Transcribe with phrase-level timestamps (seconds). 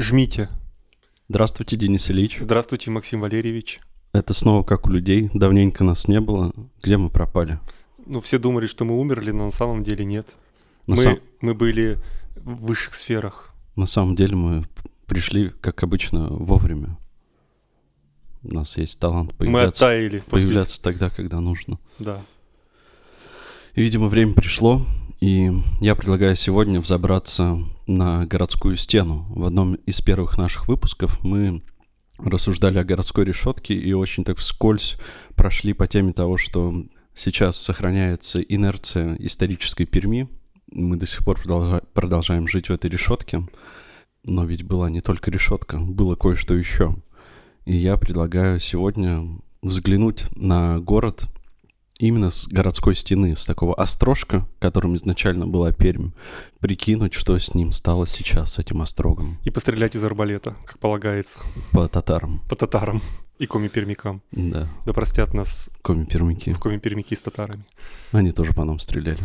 [0.00, 0.48] Жмите.
[1.28, 2.38] Здравствуйте, Денис Ильич.
[2.40, 3.80] Здравствуйте, Максим Валерьевич.
[4.12, 5.30] Это снова как у людей.
[5.34, 6.52] Давненько нас не было.
[6.82, 7.60] Где мы пропали?
[8.06, 10.34] Ну, все думали, что мы умерли, но на самом деле нет.
[10.86, 11.98] На, мы, сам- мы были
[12.36, 13.52] в высших сферах.
[13.76, 14.64] на самом деле мы
[15.06, 16.96] пришли, как обычно, вовремя.
[18.42, 20.20] У нас есть талант мы появляться, оттаяли.
[20.20, 21.78] после- появляться тогда, когда нужно.
[21.98, 22.22] Да.
[23.80, 24.84] И, видимо, время пришло,
[25.20, 29.24] и я предлагаю сегодня взобраться на городскую стену.
[29.30, 31.62] В одном из первых наших выпусков мы
[32.18, 34.98] рассуждали о городской решетке и очень так вскользь
[35.34, 40.28] прошли по теме того, что сейчас сохраняется инерция исторической Перми.
[40.70, 43.48] Мы до сих пор продолжа- продолжаем жить в этой решетке.
[44.24, 46.96] Но ведь была не только решетка, было кое-что еще.
[47.64, 49.26] И я предлагаю сегодня
[49.62, 51.30] взглянуть на город
[52.00, 56.10] именно с городской стены, с такого острожка, которым изначально была Пермь,
[56.58, 61.40] прикинуть, что с ним стало сейчас, с этим острогом, И пострелять из арбалета, как полагается,
[61.72, 62.40] по татарам.
[62.48, 63.02] по татарам
[63.38, 64.22] и коми-пермякам.
[64.32, 66.52] Да, Да простят нас коми-пермяки.
[66.52, 67.64] в коми-пермяки с татарами.
[68.12, 69.20] Они тоже по нам стреляли.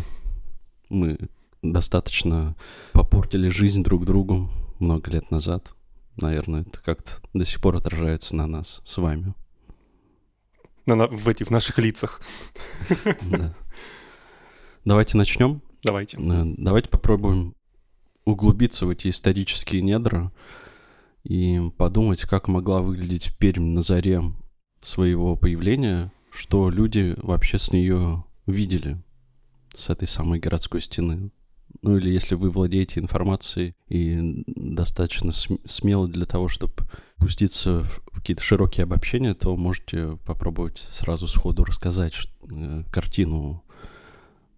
[0.88, 1.18] Мы
[1.62, 2.54] достаточно
[2.92, 5.74] попортили жизнь друг другу много лет назад.
[6.16, 9.34] Наверное, это как-то до сих пор отражается на нас с вами.
[10.86, 12.20] На, на- в, эти, в наших лицах.
[13.22, 13.54] Да.
[14.84, 15.62] Давайте начнем.
[15.82, 16.16] Давайте.
[16.16, 17.54] Э, Давайте попробуем
[18.24, 20.32] углубиться в эти исторические недра
[21.24, 24.22] и подумать, как могла выглядеть Пермь на заре
[24.80, 29.02] своего появления, что люди вообще с нее видели,
[29.74, 31.30] с этой самой городской стены.
[31.82, 36.72] Ну или если вы владеете информацией и достаточно см- смелы для того, чтобы
[37.16, 42.14] пуститься в какие-то широкие обобщения, то можете попробовать сразу сходу рассказать
[42.50, 43.62] э, картину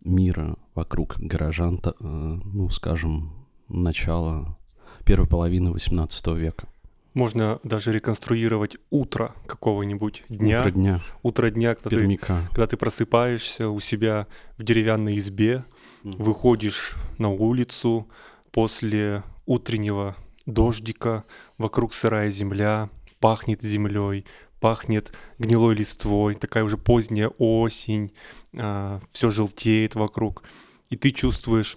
[0.05, 3.33] мира вокруг горожан, э, ну, скажем,
[3.69, 4.57] начала
[5.05, 6.69] первой половины XVIII века.
[7.15, 10.61] Можно даже реконструировать утро какого-нибудь дня.
[10.61, 14.27] Утро дня, Утро дня, когда ты, когда ты просыпаешься у себя
[14.57, 15.65] в деревянной избе,
[16.03, 18.09] выходишь на улицу
[18.51, 20.17] после утреннего
[20.47, 21.25] дождика,
[21.59, 24.25] вокруг сырая земля, пахнет землей,
[24.61, 28.13] пахнет гнилой листвой, такая уже поздняя осень,
[28.53, 30.43] все желтеет вокруг,
[30.91, 31.77] и ты чувствуешь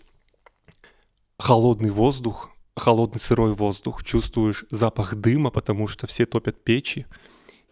[1.38, 7.06] холодный воздух, холодный сырой воздух, чувствуешь запах дыма, потому что все топят печи,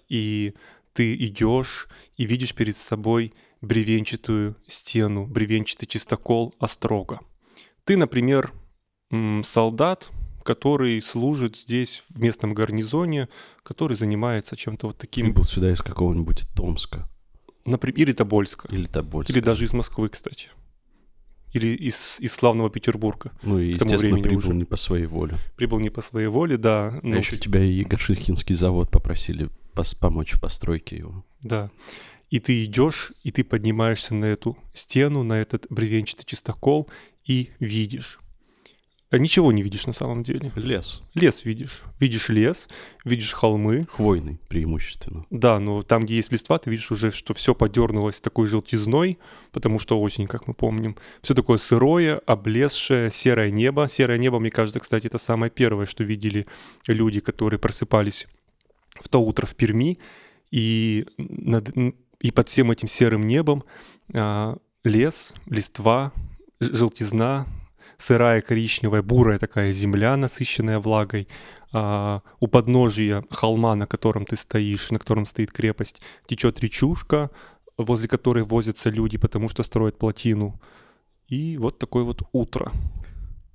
[0.07, 0.53] и
[0.93, 7.19] ты идешь и видишь перед собой бревенчатую стену, бревенчатый чистокол острога.
[7.83, 8.53] Ты, например,
[9.43, 10.11] солдат,
[10.43, 13.29] который служит здесь в местном гарнизоне,
[13.63, 17.09] который занимается чем-то вот таким, Прибыл сюда из какого-нибудь Томска
[17.65, 19.33] например, или Тобольска, или Тобольска.
[19.33, 20.49] или даже из Москвы, кстати,
[21.53, 23.31] или из, из славного Петербурга.
[23.43, 24.53] Ну и, естественно, прибыл уже.
[24.53, 25.37] не по своей воле.
[25.55, 26.87] Прибыл не по своей воле, да.
[26.87, 31.25] А но еще тебя и Егоршихинский завод попросили пос- помочь в постройке его.
[31.41, 31.71] Да.
[32.29, 36.89] И ты идешь, и ты поднимаешься на эту стену, на этот бревенчатый чистокол
[37.25, 38.19] и видишь.
[39.11, 40.51] А ничего не видишь на самом деле.
[40.55, 41.01] Лес.
[41.15, 41.81] Лес видишь.
[41.99, 42.69] Видишь лес,
[43.03, 43.87] видишь холмы.
[43.91, 45.25] Хвойный преимущественно.
[45.31, 49.17] Да, но там, где есть листва, ты видишь уже, что все подернулось такой желтизной,
[49.51, 50.95] потому что осень, как мы помним.
[51.23, 53.87] Все такое сырое, облезшее, серое небо.
[53.89, 56.45] Серое небо, мне кажется, кстати, это самое первое, что видели
[56.85, 58.27] люди, которые просыпались
[59.01, 59.97] в то утро в Перми.
[60.51, 61.71] И, над,
[62.21, 63.63] и под всем этим серым небом
[64.17, 66.11] а, лес, листва,
[66.59, 67.47] желтизна,
[67.97, 71.27] сырая коричневая, бурая такая земля, насыщенная влагой.
[71.71, 77.29] А, у подножия холма, на котором ты стоишь, на котором стоит крепость, течет речушка,
[77.77, 80.59] возле которой возятся люди, потому что строят плотину.
[81.27, 82.71] И вот такое вот утро.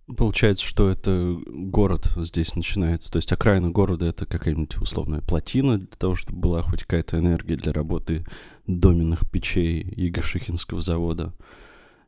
[0.06, 3.10] Получается, что это город здесь начинается.
[3.10, 7.56] То есть окраина города— это какая-нибудь условная плотина для того, чтобы была хоть какая-то энергия
[7.56, 8.26] для работы
[8.66, 11.34] доменных печей Егоршихинского завода.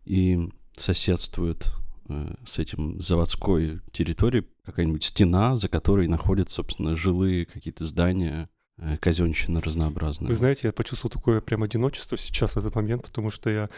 [0.05, 0.39] И
[0.77, 1.73] соседствует
[2.09, 8.99] э, с этим заводской территорией какая-нибудь стена, за которой находятся, собственно, жилые какие-то здания, э,
[8.99, 10.29] казенщина разнообразная.
[10.29, 13.71] Вы знаете, я почувствовал такое прям одиночество сейчас в этот момент, потому что я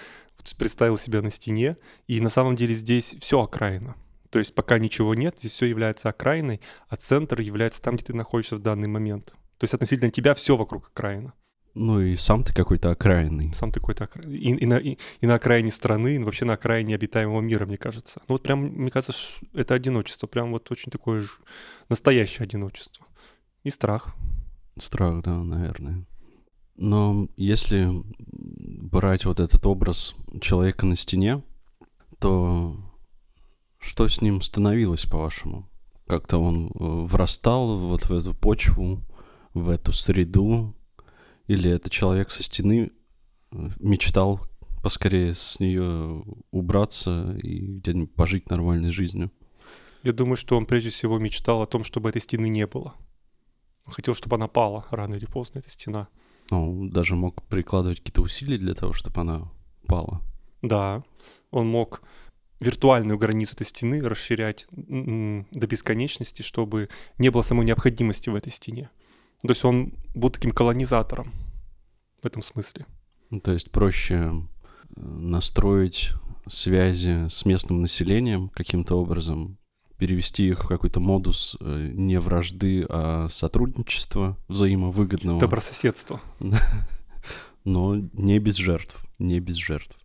[0.56, 1.76] представил себя на стене,
[2.08, 3.94] и на самом деле здесь все окраина.
[4.30, 8.14] То есть пока ничего нет, здесь все является окраиной, а центр является там, где ты
[8.14, 9.34] находишься в данный момент.
[9.58, 11.32] То есть относительно тебя все вокруг окраина.
[11.74, 13.52] Ну и сам ты какой-то окраинный.
[13.54, 14.22] Сам ты какой-то окра...
[14.28, 17.76] и, и, на, и, и на окраине страны, и вообще на окраине обитаемого мира, мне
[17.76, 18.20] кажется.
[18.26, 19.14] Ну вот прям, мне кажется,
[19.54, 21.30] это одиночество, прям вот очень такое же
[21.88, 23.06] настоящее одиночество.
[23.62, 24.14] И страх.
[24.76, 26.04] Страх, да, наверное.
[26.76, 27.88] Но если
[28.18, 31.42] брать вот этот образ человека на стене,
[32.18, 32.76] то
[33.88, 35.68] что с ним становилось, по-вашему?
[36.08, 39.04] как-то он э, врастал вот в эту почву,
[39.54, 40.74] в эту среду,
[41.46, 42.90] или это человек со стены
[43.52, 44.40] э, мечтал
[44.82, 49.30] поскорее с нее убраться и где-нибудь пожить нормальной жизнью?
[50.02, 52.94] Я думаю, что он прежде всего мечтал о том, чтобы этой стены не было.
[53.84, 56.08] Хотел, чтобы она пала рано или поздно, эта стена.
[56.50, 59.50] Он даже мог прикладывать какие-то усилия для того, чтобы она
[59.86, 60.22] пала.
[60.62, 61.02] Да,
[61.50, 62.02] он мог
[62.60, 66.88] виртуальную границу этой стены расширять до бесконечности, чтобы
[67.18, 68.90] не было самой необходимости в этой стене.
[69.42, 71.32] То есть он был таким колонизатором
[72.20, 72.86] в этом смысле.
[73.30, 76.12] Ну, то есть проще э, настроить
[76.48, 79.58] связи с местным населением каким-то образом,
[79.98, 85.40] перевести их в какой-то модус э, не вражды, а сотрудничества взаимовыгодного.
[85.40, 86.20] Добрососедства.
[87.64, 89.97] Но не без жертв, не без жертв.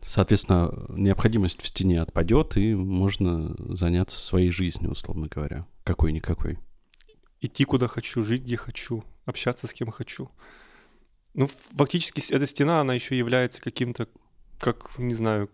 [0.00, 5.66] Соответственно, необходимость в стене отпадет, и можно заняться своей жизнью, условно говоря.
[5.84, 6.58] Какой-никакой.
[7.40, 10.30] Идти куда хочу, жить где хочу, общаться с кем хочу.
[11.34, 14.08] Ну, фактически эта стена, она еще является каким-то,
[14.58, 15.48] как, не знаю,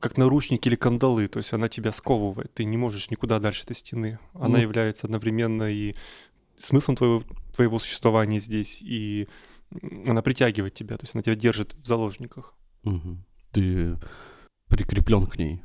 [0.00, 3.76] как наручники или кандалы, то есть она тебя сковывает, ты не можешь никуда дальше этой
[3.76, 4.18] стены.
[4.34, 5.94] Она ну, является одновременно и
[6.56, 7.22] смыслом твоего,
[7.54, 9.28] твоего существования здесь, и
[10.06, 12.54] она притягивает тебя, то есть она тебя держит в заложниках.
[12.84, 13.18] Угу.
[13.52, 13.98] Ты
[14.68, 15.62] прикреплен к ней.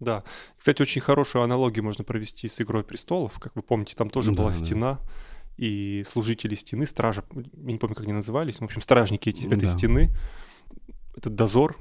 [0.00, 0.24] Да.
[0.56, 3.38] Кстати, очень хорошую аналогию можно провести с «Игрой престолов».
[3.38, 4.56] Как вы помните, там тоже да, была да.
[4.56, 5.00] стена,
[5.56, 9.56] и служители стены, стража, я не помню, как они назывались, в общем, стражники эти, да.
[9.56, 10.10] этой стены,
[11.16, 11.76] этот дозор,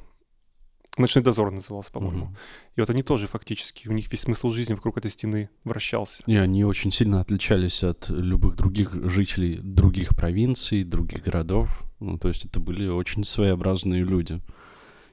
[0.95, 2.25] Ночной дозор назывался, по-моему.
[2.25, 2.35] Угу.
[2.75, 6.21] И вот они тоже фактически, у них весь смысл жизни вокруг этой стены вращался.
[6.27, 11.83] И они очень сильно отличались от любых других жителей других провинций, других городов.
[11.99, 14.39] Ну, то есть это были очень своеобразные люди.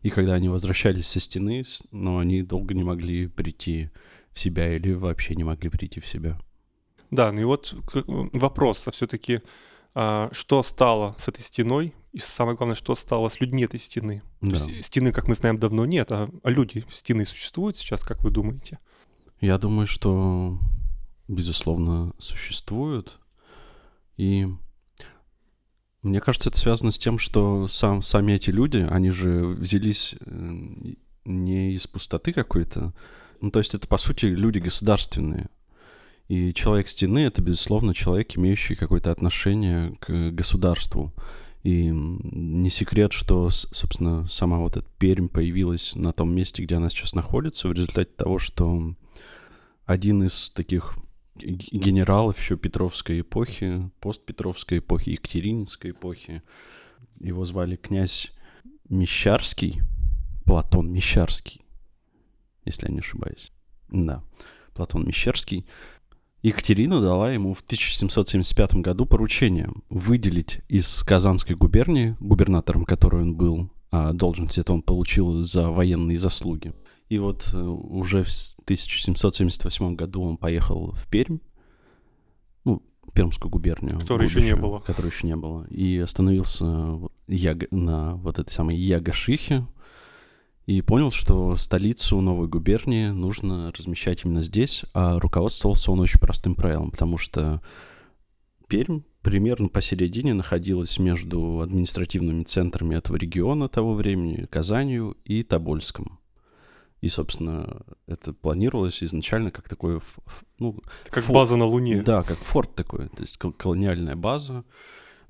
[0.02, 3.90] И когда они возвращались со стены, но они долго не могли прийти
[4.32, 6.38] в себя или вообще не могли прийти в себя.
[7.10, 7.74] Да, ну и вот
[8.06, 9.40] вопрос а все-таки,
[9.94, 14.22] а, что стало с этой стеной, и самое главное, что стало с людьми этой стены.
[14.40, 14.58] Да.
[14.80, 18.78] стены, как мы знаем, давно нет, а, а люди стены существуют сейчас, как вы думаете?
[19.40, 20.58] Я думаю, что,
[21.28, 23.18] безусловно, существуют.
[24.16, 24.48] И
[26.02, 30.54] мне кажется, это связано с тем, что сам, сами эти люди, они же взялись э,
[31.24, 32.94] не из пустоты какой-то.
[33.40, 35.48] Ну, то есть это, по сути, люди государственные.
[36.28, 41.12] И человек стены— это, безусловно, человек, имеющий какое-то отношение к государству.
[41.62, 46.88] И не секрет, что, собственно, сама вот эта Пермь появилась на том месте, где она
[46.88, 48.94] сейчас находится, в результате того, что
[49.84, 50.94] один из таких
[51.42, 56.42] генералов еще Петровской эпохи, постпетровской эпохи, Екатерининской эпохи,
[57.18, 58.32] его звали князь
[58.88, 59.82] Мещарский,
[60.44, 61.60] Платон Мещарский,
[62.64, 63.52] если я не ошибаюсь.
[63.88, 64.22] Да,
[64.74, 65.66] Платон Мещерский.
[66.42, 73.70] Екатерина дала ему в 1775 году поручение выделить из Казанской губернии, губернатором которой он был,
[73.90, 76.72] а должность это он получил за военные заслуги.
[77.10, 78.30] И вот э, уже в
[78.62, 81.38] 1778 году он поехал в Пермь,
[82.64, 83.98] ну, Пермскую губернию.
[83.98, 84.78] Которой еще не было.
[84.78, 85.66] Которой еще не было.
[85.66, 86.64] И остановился
[87.72, 89.66] на вот этой самой Ягашихе,
[90.66, 96.54] и понял, что столицу новой губернии нужно размещать именно здесь, а руководствовался он очень простым
[96.54, 97.60] правилом, потому что
[98.68, 106.19] Пермь примерно посередине находилась между административными центрами этого региона того времени, Казанью и Тобольском.
[107.00, 110.00] И, собственно, это планировалось изначально как такое...
[110.58, 112.02] Ну, как форт, база на Луне.
[112.02, 114.64] Да, как форт такой, то есть колониальная база,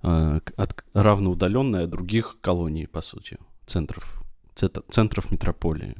[0.02, 4.20] э, от, равноудаленная от других колоний, по сути, центров
[4.88, 5.96] центров метрополии,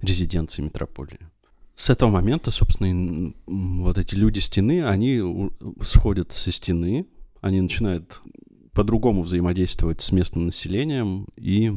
[0.00, 1.18] резиденции метрополии.
[1.74, 5.50] С этого момента, собственно, вот эти люди стены, они
[5.82, 7.06] сходят со стены,
[7.40, 8.20] они начинают
[8.72, 11.72] по-другому взаимодействовать с местным населением и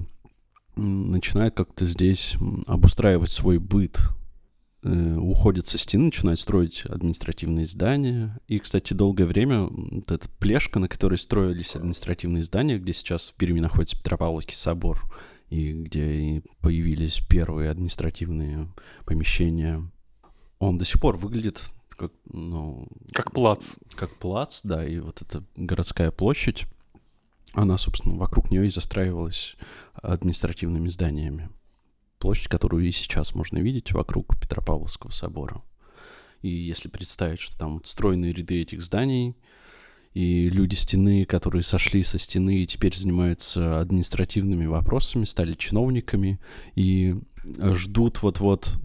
[0.75, 2.35] начинают как-то здесь
[2.67, 3.99] обустраивать свой быт,
[4.83, 8.37] э, уходят со стены, начинают строить административные здания.
[8.47, 13.35] И, кстати, долгое время вот эта плешка, на которой строились административные здания, где сейчас в
[13.35, 15.01] Перми находится Петропавловский собор,
[15.49, 18.67] и где появились первые административные
[19.05, 19.87] помещения,
[20.59, 22.87] он до сих пор выглядит как, ну...
[23.11, 23.75] Как плац.
[23.95, 26.65] Как плац, да, и вот эта городская площадь,
[27.53, 29.55] она, собственно, вокруг нее и застраивалась
[29.93, 31.49] административными зданиями
[32.19, 35.61] площадь, которую и сейчас можно видеть вокруг Петропавловского собора.
[36.41, 39.35] И если представить, что там стройные ряды этих зданий,
[40.13, 46.39] и люди стены, которые сошли со стены и теперь занимаются административными вопросами, стали чиновниками
[46.75, 47.15] и
[47.73, 48.77] ждут вот-вот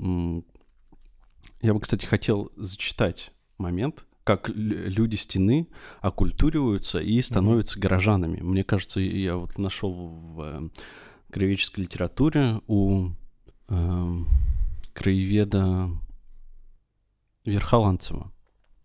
[1.60, 5.68] Я бы, кстати, хотел зачитать момент, как люди стены
[6.02, 7.82] оккультуриваются и становятся mm-hmm.
[7.82, 8.40] горожанами.
[8.42, 10.68] Мне кажется, я вот нашел в э,
[11.32, 13.08] краеведческой литературе у
[13.70, 14.16] э,
[14.92, 15.88] краеведа
[17.46, 18.30] Верхоланцева.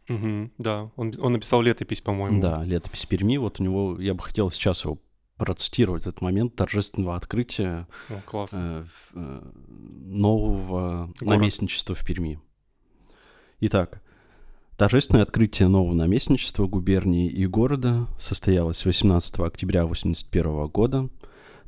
[0.07, 2.41] Угу, да, он, он написал летопись, по-моему.
[2.41, 3.35] Да, летопись Перми.
[3.35, 4.97] Вот у него, я бы хотел сейчас его
[5.35, 7.89] процитировать, этот момент торжественного открытия
[8.31, 9.51] О, э, э,
[10.05, 11.21] нового Город.
[11.21, 12.39] наместничества в Перми.
[13.59, 14.01] Итак,
[14.77, 21.09] торжественное открытие нового наместничества губернии и города состоялось 18 октября 1981 года.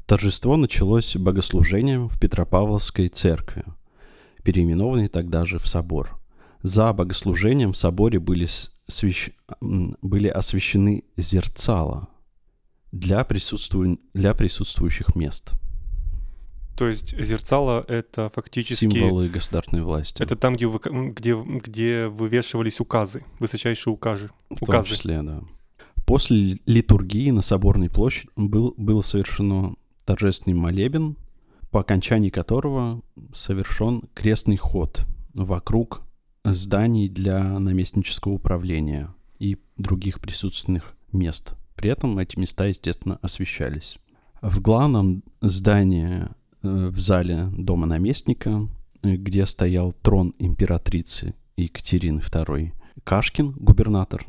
[0.05, 3.63] Торжество началось богослужением в Петропавловской церкви,
[4.43, 6.19] переименованной тогда же в собор–
[6.65, 8.47] за богослужением в соборе были,
[8.87, 9.29] свящ...
[9.61, 12.07] были освящены зерцала
[12.91, 13.99] для, присутству...
[14.15, 15.51] для присутствующих мест.
[16.75, 18.89] То есть зерцало— это фактически...
[18.89, 20.21] Символы государственной власти.
[20.21, 20.79] Это там, где, вы...
[21.09, 24.29] где, где вывешивались указы, высочайшие указы.
[24.49, 24.89] В указы.
[24.89, 25.41] том числе, да.
[26.05, 31.17] После литургии на Соборной площади был, было совершено торжественный молебен,
[31.71, 33.01] по окончании которого
[33.33, 36.03] совершен крестный ход вокруг
[36.43, 41.53] зданий для наместнического управления и других присутственных мест.
[41.75, 43.97] При этом эти места, естественно, освещались.
[44.41, 46.27] В главном здании
[46.65, 48.67] в зале дома наместника,
[49.03, 54.25] э, где стоял трон императрицы Екатерины II, Кашкин, губернатор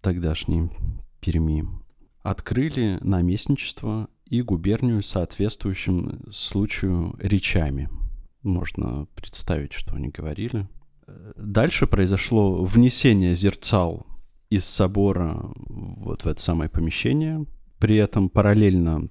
[0.00, 0.70] тогдашней
[1.20, 1.66] Перми,
[2.22, 7.88] открыли наместничество и губернию соответствующим случаю речами.
[8.42, 10.68] Можно представить, что они говорили.
[11.36, 14.06] Дальше произошло внесение зерцал
[14.50, 17.46] из собора вот в это самое помещение.
[17.78, 19.08] При этом параллельно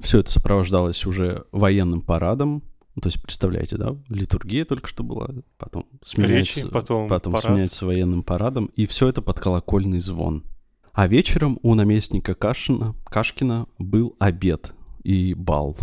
[0.00, 2.62] все это сопровождалось уже военным парадом.
[2.94, 5.28] Ну, то есть, представляете, да, литургия только что была,
[5.58, 7.46] потом сменяется, Речи, потом, потом парад.
[7.50, 10.44] сменяется военным парадом, и все это под колокольный звон.
[10.92, 15.76] А вечером у наместника Кашина, Кашкина был обед и бал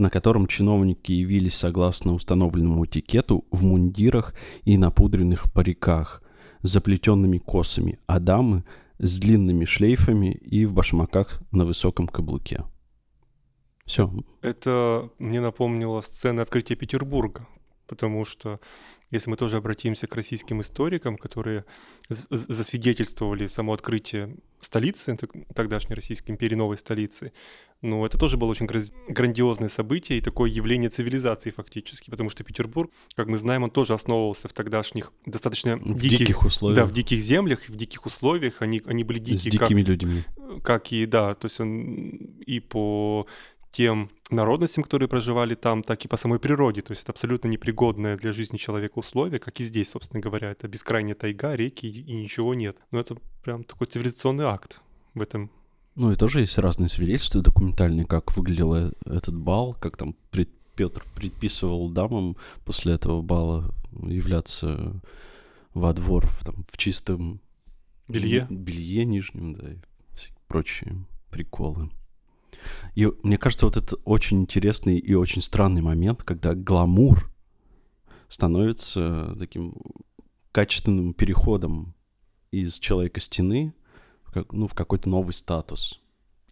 [0.00, 6.22] на котором чиновники явились согласно установленному этикету в мундирах и напудренных париках,
[6.62, 8.64] с заплетенными косами, а дамы
[8.98, 12.64] с длинными шлейфами и в башмаках на высоком каблуке.
[13.84, 14.12] Все.
[14.42, 17.46] Это мне напомнило сцены открытия Петербурга,
[17.86, 18.60] потому что
[19.10, 21.64] если мы тоже обратимся к российским историкам, которые
[22.08, 25.18] засвидетельствовали само открытие столицы,
[25.54, 27.32] тогдашней Российской империи, новой столицы,
[27.82, 32.92] ну, это тоже было очень грандиозное событие и такое явление цивилизации фактически, потому что Петербург,
[33.16, 36.78] как мы знаем, он тоже основывался в тогдашних достаточно в диких, диких условиях.
[36.78, 38.60] Да, в диких землях, в диких условиях.
[38.60, 39.38] Они, они были дикие.
[39.38, 40.24] С дикими как, людьми.
[40.62, 42.10] Как и, да, то есть он
[42.46, 43.26] и по
[43.70, 46.82] тем народностям, которые проживали там, так и по самой природе.
[46.82, 50.50] То есть это абсолютно непригодное для жизни человека условие, как и здесь, собственно говоря.
[50.50, 52.76] Это бескрайняя тайга, реки и ничего нет.
[52.90, 54.80] Но это прям такой цивилизационный акт
[55.14, 55.50] в этом
[55.96, 60.48] ну и тоже есть разные свидетельства документальные, как выглядел э, этот бал, как там пред,
[60.76, 65.00] Петр предписывал дамам после этого бала являться
[65.74, 67.40] во двор в, там, в чистом
[68.08, 69.76] белье, белье нижнем, да, и
[70.48, 71.90] прочие приколы.
[72.94, 77.30] И мне кажется, вот это очень интересный и очень странный момент, когда гламур
[78.28, 79.74] становится таким
[80.52, 81.94] качественным переходом
[82.50, 83.74] из человека стены,
[84.32, 86.00] как, ну, в какой-то новый статус,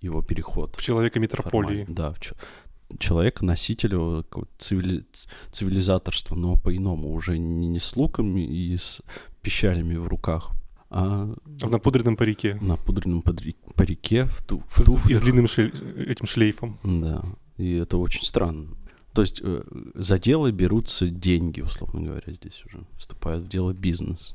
[0.00, 0.76] его переход.
[0.76, 1.84] В человека метрополии.
[1.84, 4.24] Формально, да, в человека, носителя
[4.56, 5.04] цивили...
[5.50, 9.02] цивилизаторства, но по-иному, уже не, не с луками и с
[9.42, 10.52] пищалями в руках,
[10.90, 11.34] а...
[11.44, 12.58] в напудренном парике.
[12.60, 14.62] На пудренном парике, в, ту...
[14.68, 15.10] в туфлях.
[15.10, 15.72] И с длинным шлей...
[16.06, 16.78] этим шлейфом.
[16.82, 17.24] Да,
[17.56, 18.76] и это очень странно.
[19.12, 19.62] То есть э,
[19.94, 24.34] за дело берутся деньги, условно говоря, здесь уже вступают в дело бизнес.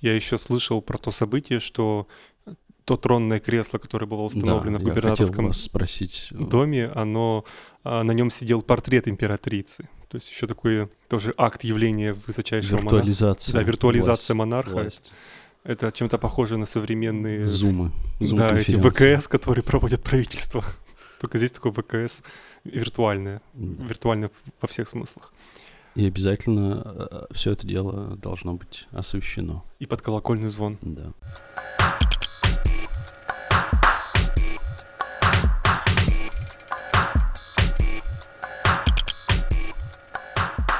[0.00, 2.08] Я еще слышал про то событие, что
[2.84, 6.28] то тронное кресло, которое было установлено да, в губернаторском спросить.
[6.32, 7.44] Э, доме, оно,
[7.82, 9.88] а, на нем сидел портрет императрицы.
[10.08, 13.64] То есть еще такой тоже акт явления высочайшего виртуализация монарха.
[13.64, 14.70] Да, виртуализация власть, монарха.
[14.70, 15.12] Власть.
[15.64, 17.48] Это чем-то похоже на современные...
[17.48, 17.90] Зумы.
[18.20, 20.62] Зум да, эти ВКС, которые проводят правительство.
[21.20, 22.22] Только здесь такое ВКС
[22.64, 23.40] виртуальное.
[23.54, 23.84] Да.
[23.84, 24.30] Виртуальное
[24.60, 25.32] во всех смыслах.
[25.94, 29.64] И обязательно э, все это дело должно быть освещено.
[29.78, 30.76] И под колокольный звон.
[30.82, 31.14] Да.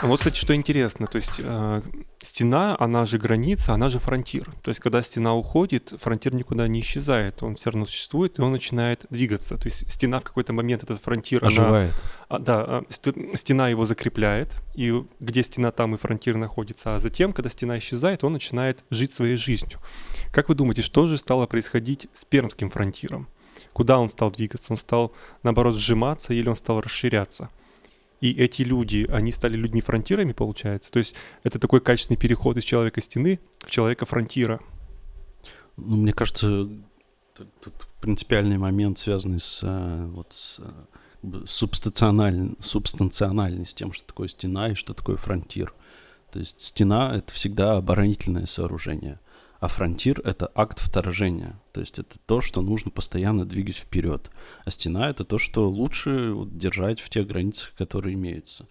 [0.05, 1.83] Вот, кстати, что интересно, то есть э,
[2.21, 4.53] стена, она же граница, она же фронтир.
[4.63, 8.53] То есть, когда стена уходит, фронтир никуда не исчезает, он все равно существует, и он
[8.53, 9.57] начинает двигаться.
[9.57, 12.05] То есть, стена в какой-то момент, этот фронтир, Оживает.
[12.29, 12.83] Она, а, да, а,
[13.35, 16.97] стена его закрепляет, и где стена, там и фронтир находится.
[16.97, 19.81] А затем, когда стена исчезает, он начинает жить своей жизнью.
[20.33, 23.27] Как вы думаете, что же стало происходить с пермским фронтиром?
[23.73, 24.73] Куда он стал двигаться?
[24.73, 27.49] Он стал, наоборот, сжиматься или он стал расширяться?
[28.21, 30.91] И эти люди, они стали людьми-фронтирами, получается.
[30.91, 34.61] То есть это такой качественный переход из человека-стены в человека-фронтира.
[35.77, 36.69] Ну, мне кажется,
[37.35, 42.51] тут, принципиальный момент, связанный с, э, вот, с э, субстанциональ...
[42.61, 45.75] субстанциональной, с тем, что такое стена и что такое фронтир.
[46.31, 49.21] То есть стена— это всегда оборонительное сооружение
[49.65, 51.59] а фронтир— это акт вторжения.
[51.73, 54.31] То есть это то, что нужно постоянно двигать вперед.
[54.67, 58.69] А стена— это то, что лучше держать в тех границах, которые имеются.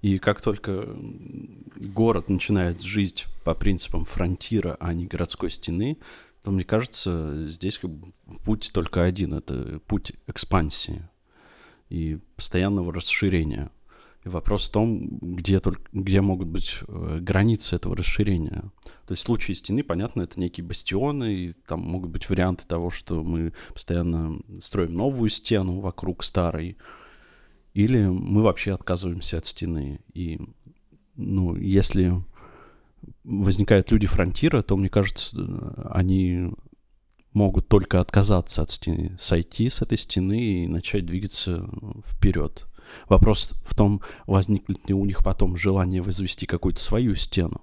[0.00, 0.88] И как только
[1.76, 5.98] город начинает жить по принципам фронтира, а не городской стены,
[6.42, 8.08] то, мне кажется, здесь как бы
[8.44, 11.08] путь только один— это путь экспансии
[11.88, 13.70] и постоянного расширения—
[14.24, 18.70] и вопрос в том, где, только, где могут быть э, границы этого расширения.
[19.06, 22.90] То есть в случае стены, понятно, это некие бастионы, и там могут быть варианты того,
[22.90, 26.76] что мы постоянно строим новую стену вокруг старой,
[27.74, 30.00] или мы вообще отказываемся от стены.
[30.14, 30.40] И,
[31.16, 32.12] ну, если
[33.24, 35.36] возникают люди фронтира, то, мне кажется,
[35.90, 36.52] они
[37.32, 41.68] могут только отказаться от стены, сойти с этой стены и начать двигаться
[42.06, 42.68] вперед.
[43.08, 47.62] Вопрос в том, возникнет ли у них потом желание возвести какую-то свою стену.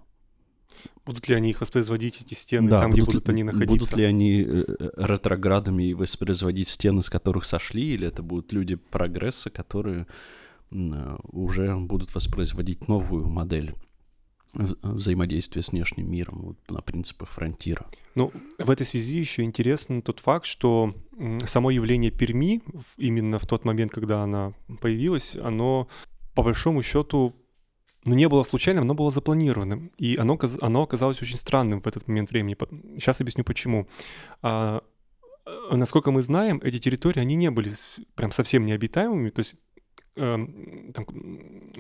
[1.05, 3.74] Будут ли они их воспроизводить, эти стены, да, там, где будут ли, они находиться?
[3.74, 8.75] Будут ли они э, э, ретроградами воспроизводить стены, с которых сошли, или это будут люди
[8.75, 10.07] прогресса, которые
[10.71, 13.73] э, уже будут воспроизводить новую модель
[14.53, 17.85] взаимодействия с внешним миром вот, на принципах фронтира.
[18.15, 20.93] Ну, в этой связи еще интересен тот факт, что
[21.45, 22.62] само явление Перми,
[22.97, 25.88] именно в тот момент, когда она появилась, оно
[26.33, 27.35] по большому счету
[28.05, 29.91] ну, не было случайным, оно было запланированным.
[29.97, 32.57] И оно, оно оказалось очень странным в этот момент времени.
[32.97, 33.88] Сейчас объясню почему.
[34.41, 34.81] А,
[35.45, 37.71] э, насколько мы знаем, эти территории, они не были
[38.15, 39.29] прям совсем необитаемыми.
[39.29, 39.55] То есть
[40.19, 41.05] там,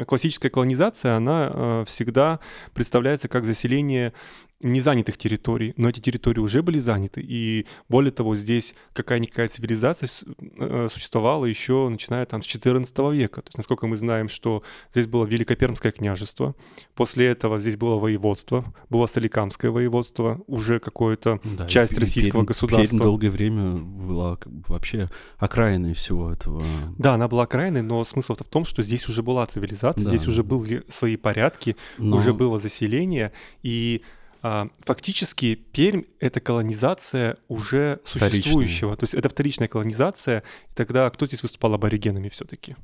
[0.05, 2.39] классическая колонизация, она э, всегда
[2.73, 4.13] представляется как заселение
[4.61, 10.09] незанятых территорий, но эти территории уже были заняты, и более того, здесь какая-никакая цивилизация
[10.57, 13.41] э, существовала еще начиная там с XIV века.
[13.41, 16.55] То есть, насколько мы знаем, что здесь было Великопермское княжество,
[16.95, 22.45] после этого здесь было воеводство, было Соликамское воеводство, уже какое-то да, часть и, российского и
[22.45, 22.97] государства.
[22.97, 26.61] Пермь долгое время была вообще окраиной всего этого.
[26.97, 30.09] Да, она была окраиной, но смысл в том, что здесь уже была цивилизация, да.
[30.09, 32.17] здесь уже были свои порядки, но...
[32.17, 33.31] уже было заселение,
[33.63, 34.01] и
[34.41, 38.93] фактически Пермь— это колонизация уже существующего.
[38.93, 38.95] Вторичная.
[38.95, 40.43] То есть это вторичная колонизация.
[40.71, 42.75] И тогда кто здесь выступал аборигенами все-таки?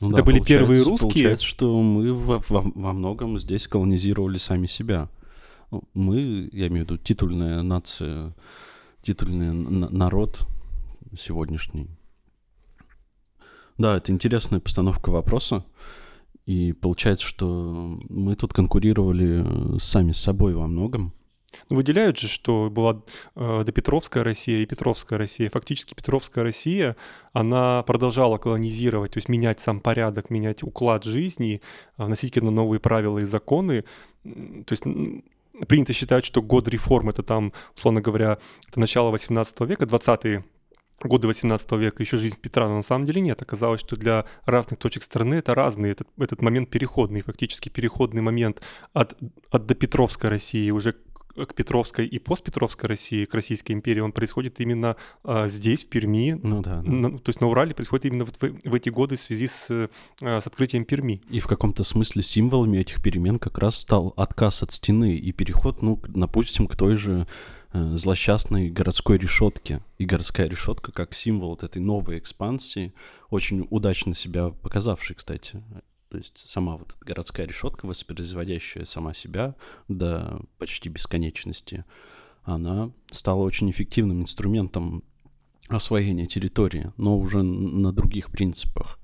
[0.00, 1.10] Ну, это да, были первые русские.
[1.10, 5.08] Получается, что мы во, во, во многом здесь колонизировали сами себя.
[5.70, 8.34] Ну, мы, я имею в виду, титульная нация,
[9.02, 10.46] титульный народ
[11.16, 11.88] сегодняшний.
[13.78, 15.64] Да, это интересная постановка вопроса.
[16.46, 21.12] И получается, что мы тут конкурировали э, сами с собой во многом.
[21.68, 23.02] Ну, выделяют же, что была
[23.34, 25.50] э, допетровская Россия и Петровская Россия.
[25.50, 26.96] Фактически Петровская Россия,
[27.32, 31.60] она продолжала колонизировать, то есть менять сам порядок, менять уклад жизни,
[31.96, 33.84] вносить какие-то новые правила и законы.
[34.24, 34.84] То есть
[35.68, 40.44] принято считать, что год реформ— это там, условно говоря, это начало 18 века, 20-е
[41.08, 43.40] годы 18 века, еще жизнь Петра, но на самом деле нет.
[43.42, 45.92] Оказалось, что для разных точек страны это разные.
[45.92, 48.62] Этот, этот момент переходный, фактически переходный момент
[48.92, 49.16] от,
[49.50, 50.94] от допетровской России уже
[51.34, 56.38] к Петровской и постпетровской России, к Российской империи, он происходит именно а, здесь, в Перми.
[56.42, 56.90] Ну, да, да.
[56.90, 59.88] На, то есть на Урале происходит именно в, в эти годы в связи с,
[60.20, 61.22] а, с открытием Перми.
[61.30, 65.82] И в каком-то смысле символами этих перемен как раз стал отказ от стены и переход,
[65.82, 67.26] ну, допустим, к той же
[67.72, 69.80] злосчастной городской решетки.
[69.98, 72.92] И городская решетка как символ вот этой новой экспансии,
[73.30, 75.62] очень удачно себя показавшей, кстати.
[76.10, 79.54] То есть сама вот эта городская решетка, воспроизводящая сама себя
[79.88, 81.84] до почти бесконечности,
[82.44, 85.04] она стала очень эффективным инструментом
[85.68, 88.98] освоения территории, но уже на других принципах.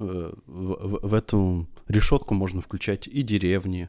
[0.00, 3.88] Э, в, в, в эту решетку можно включать и деревни,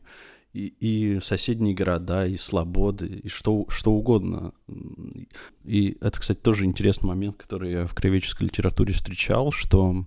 [0.54, 4.54] и, соседние города, и слободы, и что, что угодно.
[5.64, 10.06] И это, кстати, тоже интересный момент, который я в кривеческой литературе встречал, что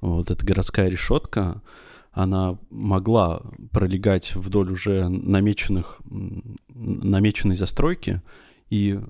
[0.00, 1.62] вот эта городская решетка,
[2.12, 6.00] она могла пролегать вдоль уже намеченных,
[6.68, 8.20] намеченной застройки,
[8.68, 9.00] и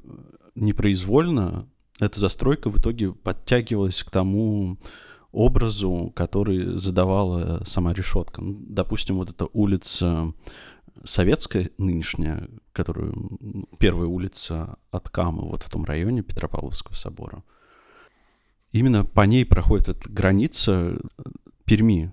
[0.55, 4.79] непроизвольно эта застройка в итоге подтягивалась к тому
[5.33, 8.43] образу, который задавала сама решетка.
[8.43, 10.33] Ну, допустим, вот эта улица
[11.05, 13.39] советская нынешняя, которую
[13.79, 17.43] первая улица от Камы, вот в том районе Петропавловского собора.
[18.73, 20.99] Именно по ней проходит эта граница
[21.65, 22.13] Перми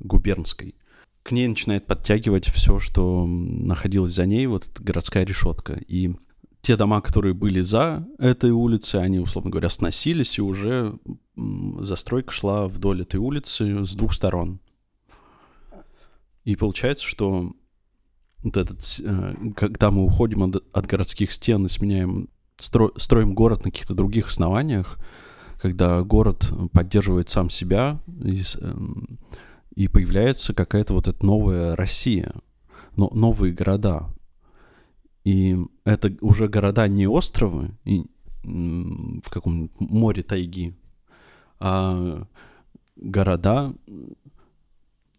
[0.00, 0.74] губернской.
[1.22, 5.74] К ней начинает подтягивать все, что находилось за ней, вот городская решетка.
[5.74, 6.14] И
[6.64, 10.98] те дома, которые были за этой улицей, они, условно говоря, сносились, и уже
[11.36, 14.60] застройка шла вдоль этой улицы с двух сторон.
[16.44, 17.52] И получается, что
[18.42, 23.64] вот этот, э, когда мы уходим от, от городских стен и сменяем, стро, строим город
[23.64, 24.98] на каких-то других основаниях,
[25.60, 29.18] когда город поддерживает сам себя, и, эм,
[29.74, 32.32] и появляется какая-то вот эта новая Россия,
[32.96, 34.13] но, новые города,
[35.24, 38.04] и это уже города не островы и,
[38.42, 40.76] в каком море тайги,
[41.58, 42.26] а
[42.96, 43.74] города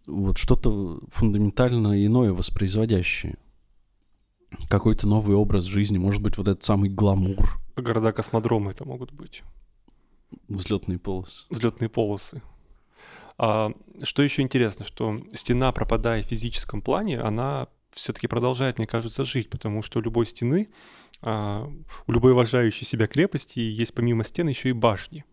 [0.05, 3.37] вот что-то фундаментально иное воспроизводящее.
[4.69, 7.59] Какой-то новый образ жизни, может быть, вот этот самый гламур.
[7.75, 9.43] Города-космодромы это могут быть.
[10.47, 11.45] Взлетные полосы.
[11.49, 12.41] Взлетные полосы.
[13.37, 13.71] А,
[14.03, 19.49] что еще интересно, что стена, пропадая в физическом плане, она все-таки продолжает, мне кажется, жить,
[19.49, 20.69] потому что у любой стены,
[21.21, 21.67] а,
[22.07, 25.25] у любой уважающей себя крепости есть помимо стен еще и башни.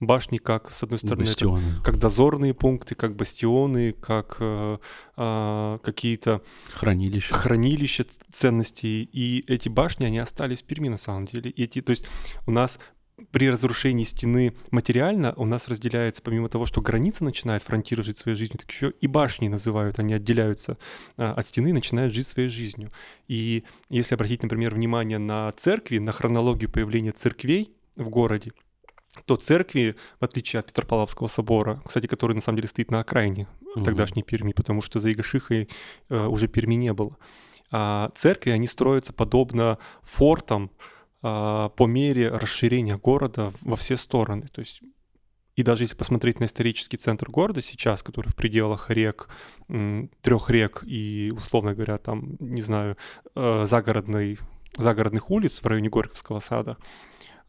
[0.00, 4.78] Башни как, с одной стороны, это, как дозорные пункты, как бастионы, как э,
[5.16, 6.42] э, какие-то
[6.74, 7.32] хранилища.
[7.32, 9.08] хранилища ценностей.
[9.12, 11.50] И эти башни, они остались в Перми на самом деле.
[11.50, 12.06] И эти, то есть
[12.46, 12.78] у нас
[13.34, 18.38] при разрушении стены материально у нас разделяется, помимо того, что граница начинает фронтира жить своей
[18.38, 20.78] жизнью, так еще и башни называют, они отделяются
[21.16, 22.92] а, от стены и начинают жить своей жизнью.
[23.26, 28.52] И если обратить, например, внимание на церкви, на хронологию появления церквей в городе,
[29.24, 33.48] то церкви, в отличие от Петропавловского собора, кстати, который на самом деле стоит на окраине
[33.74, 33.82] угу.
[33.82, 35.68] тогдашней Перми, потому что за Игошихой
[36.08, 37.16] э, уже Перми не было,
[37.72, 40.70] а церкви, они строятся подобно фортам,
[41.24, 44.46] по мере расширения города во все стороны.
[44.52, 44.82] То есть
[45.56, 49.28] и даже если посмотреть на исторический центр города сейчас, который в пределах рек,
[50.20, 52.96] трех рек и, условно говоря, там, не знаю,
[53.34, 54.38] э, загородной,
[54.76, 56.76] загородных улиц в районе Горьковского сада,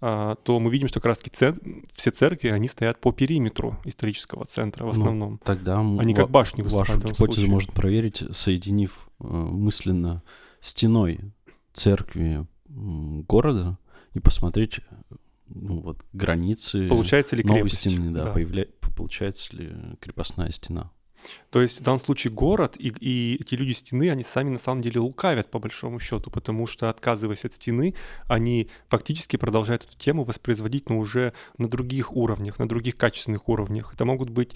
[0.02, 1.58] а, то мы видим, что как раз цент...
[1.92, 5.32] все церкви, они стоят по периметру исторического центра в ну, основном.
[5.32, 10.22] Ну, тогда они как башни Вашу гипотезу можно проверить, соединив э, мысленно
[10.62, 11.34] стеной
[11.74, 13.78] церкви города
[14.14, 14.80] и посмотреть
[15.48, 17.80] ну, вот, границы получается ли новой крепость?
[17.92, 18.34] стены, да, да.
[18.34, 18.66] Появля...
[18.96, 20.92] получается ли крепостная стена.
[21.50, 24.82] То есть в данном случае город и, и эти люди стены, они сами на самом
[24.82, 27.96] деле лукавят по большому счету, потому что отказываясь от стены,
[28.28, 33.94] они фактически продолжают эту тему воспроизводить, но уже на других уровнях, на других качественных уровнях.
[33.94, 34.56] Это могут быть,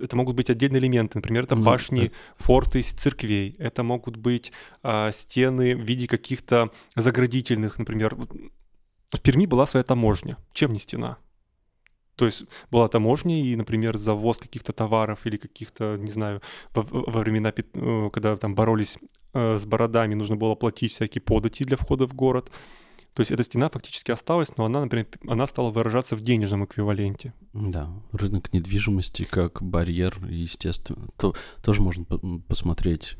[0.00, 2.14] это могут быть отдельные элементы, например, это башни, это...
[2.36, 8.16] форты из церквей, это могут быть а, стены в виде каких-то заградительных, например,
[9.12, 10.38] в Перми была своя таможня.
[10.52, 11.18] Чем не стена?
[12.22, 16.40] То есть была таможня, и, например, завоз каких-то товаров или каких-то, не знаю,
[16.72, 18.96] во, во времена, э, когда там боролись
[19.34, 22.52] э, с бородами, нужно было платить всякие подати для входа в город.
[23.14, 27.32] То есть эта стена фактически осталась, но она, например, она стала выражаться в денежном эквиваленте.
[27.54, 31.08] Да, рынок недвижимости как барьер, естественно.
[31.16, 32.04] То, тоже можно
[32.46, 33.16] посмотреть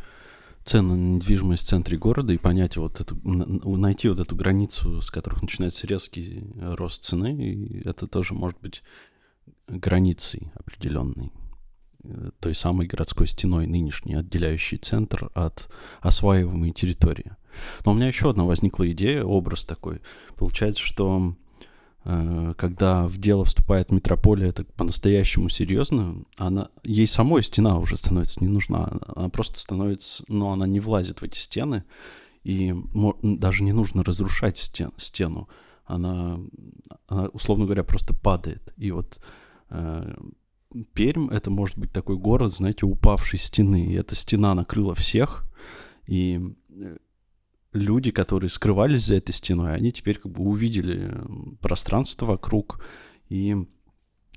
[0.64, 5.11] цены на недвижимость в центре города и понять вот эту, найти вот эту границу, с
[5.11, 8.83] которых начинается резкий рост цены, и это тоже может быть
[9.66, 11.33] границей определенной
[12.05, 15.68] э, той самой городской стеной нынешней, отделяющей центр от
[16.01, 17.37] осваиваемой территории.
[17.85, 20.01] Но у меня еще одна возникла идея, образ такой.
[20.37, 21.41] Получается, что Э,
[22.05, 28.49] когда в дело вступает метрополия, это по-настоящему серьезно, она, ей самой стена уже становится не
[28.49, 31.85] нужна, она просто становится, но ну, она не влазит в эти стены,
[32.43, 32.75] и
[33.23, 35.49] даже не нужно разрушать стен, стену,
[35.85, 36.41] она,
[37.07, 38.75] она, условно говоря, просто падает.
[38.77, 39.21] И вот
[39.71, 40.15] э,
[40.95, 45.45] Пермь— это может быть такой город, знаете, упавшей стены, и эта стена накрыла всех,
[46.07, 46.97] и э,
[47.73, 51.15] люди, которые скрывались за этой стеной, они теперь как бы увидели
[51.61, 52.85] пространство вокруг
[53.29, 53.57] и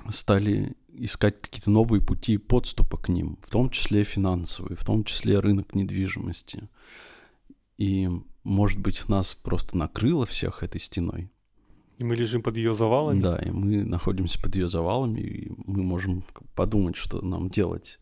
[0.10, 5.40] стали искать какие-то новые пути подступа к ним, в том числе финансовые, в том числе
[5.40, 6.70] рынок недвижимости.
[7.78, 8.10] И,
[8.44, 11.30] может быть, нас просто накрыло всех этой стеной.
[11.98, 13.22] И мы лежим под ее завалами?
[13.22, 16.24] Да, и мы находимся под ее завалами, и мы можем
[16.56, 18.00] подумать, что нам делать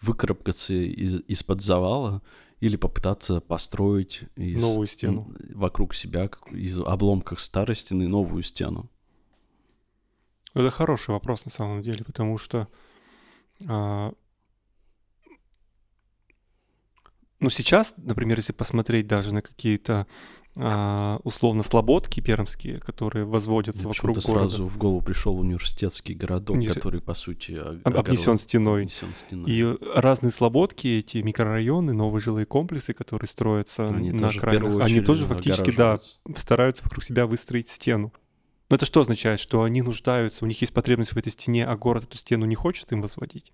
[0.00, 2.22] выкарабкаться из, из-под завала
[2.62, 5.34] или попытаться построить из, Новую стену.
[5.52, 8.88] вокруг себя из обломков старой стены новую стену.
[10.54, 12.68] Это хороший вопрос на самом деле, потому что
[13.66, 14.12] а,
[17.40, 20.06] ну, сейчас, например, если посмотреть даже на какие-то
[20.54, 24.48] а, условно слободки пермские, которые возводятся Мне вокруг города.
[24.48, 28.82] сразу в голову пришел университетский городок, Универ- который, по сути, о- об- обнесен огород- стеной.
[28.82, 29.50] обнесен стеной.
[29.50, 35.24] И разные слободки, эти микрорайоны, новые жилые комплексы, которые строятся Они на окраинах, они тоже
[35.26, 35.98] фактически, да,
[36.36, 38.12] стараются вокруг себя выстроить стену.
[38.68, 39.38] Но это что означает?
[39.40, 42.54] Что они нуждаются, у них есть потребность в этой стене, а город эту стену не
[42.54, 43.52] хочет им возводить?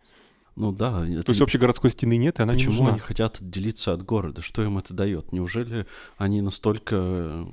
[0.59, 1.07] Ну да.
[1.07, 2.91] это То есть не- общегородской стены нет, и она не Почему нужна.
[2.91, 4.43] они хотят отделиться от города?
[4.43, 5.31] Что им это дает?
[5.31, 7.47] Неужели они настолько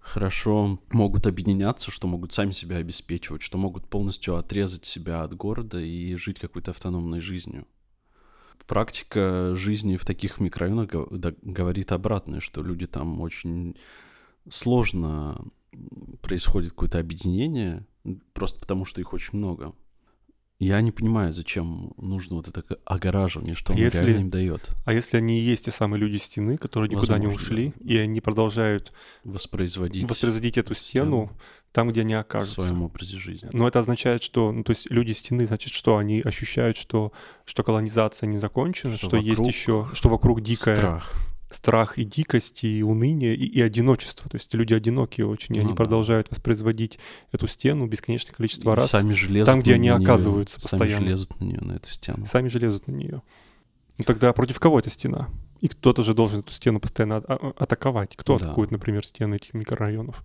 [0.00, 5.78] хорошо могут объединяться, что могут сами себя обеспечивать, что могут полностью отрезать себя от города
[5.78, 7.66] и жить какой-то автономной жизнью?
[8.66, 10.88] Практика жизни в таких микрорайонах
[11.42, 13.76] говорит обратное, что люди там очень
[14.48, 15.44] сложно
[16.22, 17.84] происходит какое-то объединение,
[18.32, 19.74] просто потому что их очень много.
[20.64, 24.70] Я не понимаю, зачем нужно вот это огораживание, что оно Если- реально им дает.
[24.86, 27.92] А если они и есть те самые люди стены, которые никуда не Возможно, ушли, да.
[27.94, 28.92] и они продолжают
[29.24, 31.30] Воспроизводить воспроизводить эту стену
[31.72, 32.60] там, где они в окажутся.
[32.62, 33.48] своем образе жизни.
[33.52, 37.12] Но это означает, что, ну, то есть люди стены, значит, что они ощущают, что,
[37.44, 41.12] что колонизация не закончена, Что что, есть вокруг еще, что вокруг дикая Страх.
[41.54, 44.28] Страх и дикость, и уныние, и, и одиночество.
[44.28, 45.76] То есть люди одинокие очень, и Ну они да.
[45.76, 46.98] продолжают воспроизводить
[47.32, 48.90] эту стену бесконечное количество И раз.
[48.90, 51.04] сами же лезут там, где на они неё, оказываются Сами постоянно.
[51.06, 52.24] же лезут на нее, на эту стену.
[52.26, 53.22] Сами же лезут на нее.
[53.98, 55.28] Ну тогда против кого эта стена?
[55.60, 58.16] И кто-то же должен эту стену постоянно а- а- атаковать.
[58.16, 58.46] Кто Да.
[58.46, 60.22] атакует, например, стены этих микрорайонов?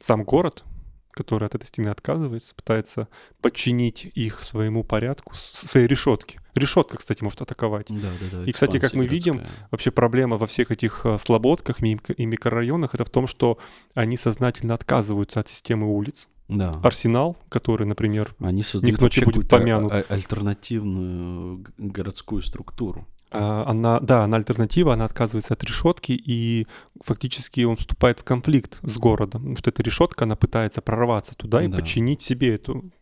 [0.00, 0.64] Сам город,
[1.10, 3.08] который от этой стены отказывается, пытается
[3.40, 6.40] подчинить их своему порядку, своей решетке.
[6.54, 7.86] Решетка, кстати, может атаковать.
[7.88, 8.44] Да, да, да.
[8.44, 9.68] И, кстати, как мы экспансия видим, городская.
[9.70, 13.58] Вообще проблема во всех этих э, слободках и микрорайонах это в том, что
[13.94, 16.28] они сознательно отказываются от системы улиц.
[16.48, 16.72] Да.
[16.82, 19.92] Арсенал, который, например, Они создают Никто не будет какую-то помянут.
[19.92, 23.06] а- альтернативную городскую структуру.
[23.30, 26.68] а, она, да, она альтернатива, она отказывается от решетки, и
[27.02, 31.64] фактически он вступает в конфликт с городом, потому что эта решетка, она пытается прорваться туда
[31.64, 31.76] и Да.
[31.78, 32.92] подчинить себе эту,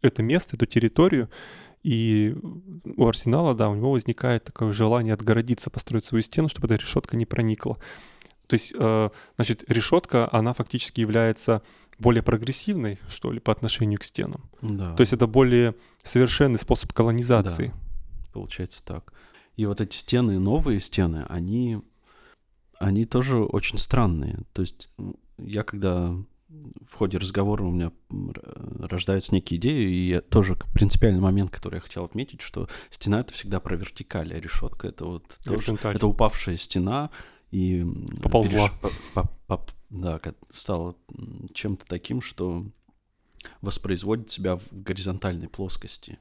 [0.00, 1.28] это место, эту территорию.
[1.86, 2.34] И
[2.96, 7.16] у Арсенала, да, у него возникает такое желание отгородиться, построить свою стену, чтобы эта решетка
[7.16, 7.78] не проникла.
[8.48, 11.62] То есть, э, значит, решетка, она фактически является
[12.00, 14.50] более прогрессивной, что ли, по отношению к стенам.
[14.62, 14.96] Да.
[14.96, 17.72] То есть это более совершенный способ колонизации.
[18.32, 19.12] Получается так.
[19.54, 21.80] И вот эти стены, новые стены, они,
[22.80, 24.40] они тоже очень странные.
[24.54, 24.90] То есть
[25.38, 26.16] я когда
[26.48, 32.04] в ходе разговора у меня рождаются некие идеи, и тоже принципиальный момент, который я хотел
[32.04, 37.10] отметить, что стена это всегда про вертикаль, а решетка это вот тоже, это упавшая стена
[37.50, 37.84] и
[38.22, 38.68] Поползла.
[38.68, 40.96] переш- по- по- по- да, стала
[41.52, 42.64] чем-то таким, что
[43.60, 46.18] воспроизводит себя в горизонтальной плоскости.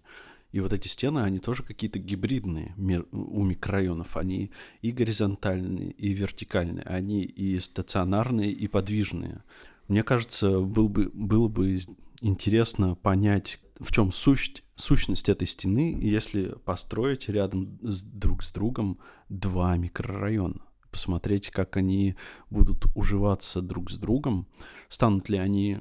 [0.52, 2.74] И вот эти стены, они тоже какие-то гибридные
[3.12, 4.16] у микрорайонов.
[4.16, 6.84] Они и горизонтальные, и вертикальные.
[6.84, 9.44] Они и стационарные, и подвижные.
[9.88, 11.78] Мне кажется, был бы, было бы
[12.22, 19.00] интересно понять, в чем сущ- сущность этой стены, если построить рядом с, друг с другом
[19.30, 20.62] два микрорайона.
[20.92, 22.16] Посмотреть, как они
[22.50, 24.48] будут уживаться друг с другом,
[24.88, 25.80] станут ли они,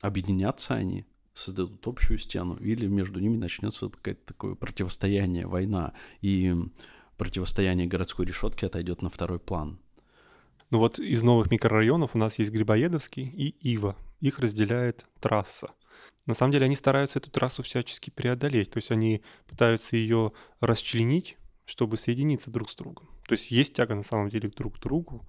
[0.00, 6.54] объединяться они, создадут общую стену, или между ними начнется какое-то такое противостояние, война, и
[7.18, 9.80] противостояние городской решетки отойдет на второй план.
[10.74, 13.94] Ну вот из новых микрорайонов у нас есть Грибоедовский и Ива.
[14.20, 15.70] Их разделяет трасса.
[16.26, 18.72] На самом деле они стараются эту трассу всячески преодолеть.
[18.72, 23.08] То есть они пытаются ее расчленить, чтобы соединиться друг с другом.
[23.28, 25.24] То есть есть тяга на самом деле друг к другу.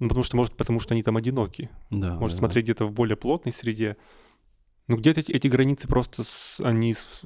[0.00, 1.70] Ну, потому что, может, потому что они там одиноки.
[1.88, 3.96] Да, Может, да, смотреть где-то в более плотной среде.
[4.86, 7.22] Ну, где-то эти, эти границы просто, с- они с-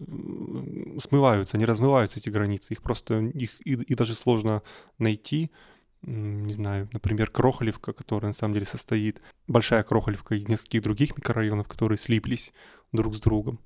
[1.00, 2.72] смываются, они размываются, эти границы.
[2.74, 4.62] Их просто, их и, и даже сложно
[4.98, 5.50] найти.
[6.02, 11.66] Не знаю, например, Крохолевка, которая на самом деле состоит, большая Крохолевка и нескольких других микрорайонов,
[11.66, 12.52] которые слиплись
[12.92, 13.58] друг с другом.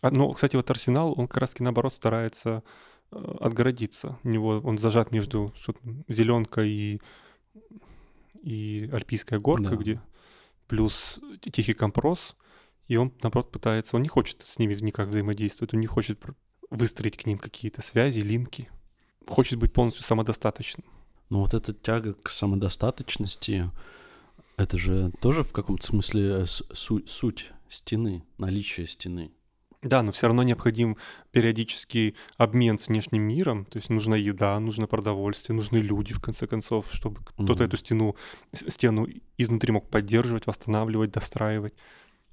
[0.00, 2.62] А, но, кстати, вот Арсенал, он как раз-таки наоборот старается
[3.10, 4.18] э, отгородиться.
[4.22, 5.52] У него он зажат между
[6.06, 7.00] зеленкой и,
[8.40, 9.76] и Альпийская горка, Да.
[9.76, 10.00] где
[10.68, 12.36] плюс тихий компрос,
[12.86, 16.22] и он, наоборот, пытается, он не хочет с ними никак взаимодействовать, он не хочет
[16.70, 18.68] выстроить к ним какие-то связи, линки,
[19.26, 20.86] хочет быть полностью самодостаточным.
[21.30, 23.70] Но вот эта тяга к самодостаточности,
[24.56, 29.30] это же тоже в каком-то смысле с- су- суть стены, наличие стены.
[29.82, 30.96] Да, но все равно необходим
[31.30, 33.64] периодический обмен с внешним миром.
[33.66, 37.62] То есть нужна еда, нужно продовольствие, нужны люди, в конце концов, чтобы кто-то Мгм.
[37.62, 38.16] эту стену,
[38.52, 41.74] стену изнутри мог поддерживать, восстанавливать, достраивать.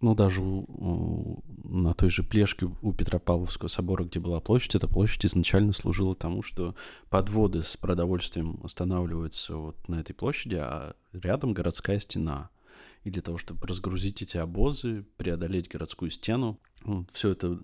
[0.01, 4.87] Ну, даже у- у- на той же Плешке у Петропавловского собора, где была площадь, эта
[4.87, 6.75] площадь изначально служила тому, что
[7.09, 12.49] подводы с продовольствием останавливаются вот на этой площади, а рядом городская стена.
[13.03, 16.59] И для того, чтобы разгрузить эти обозы, преодолеть городскую стену,
[17.13, 17.59] все это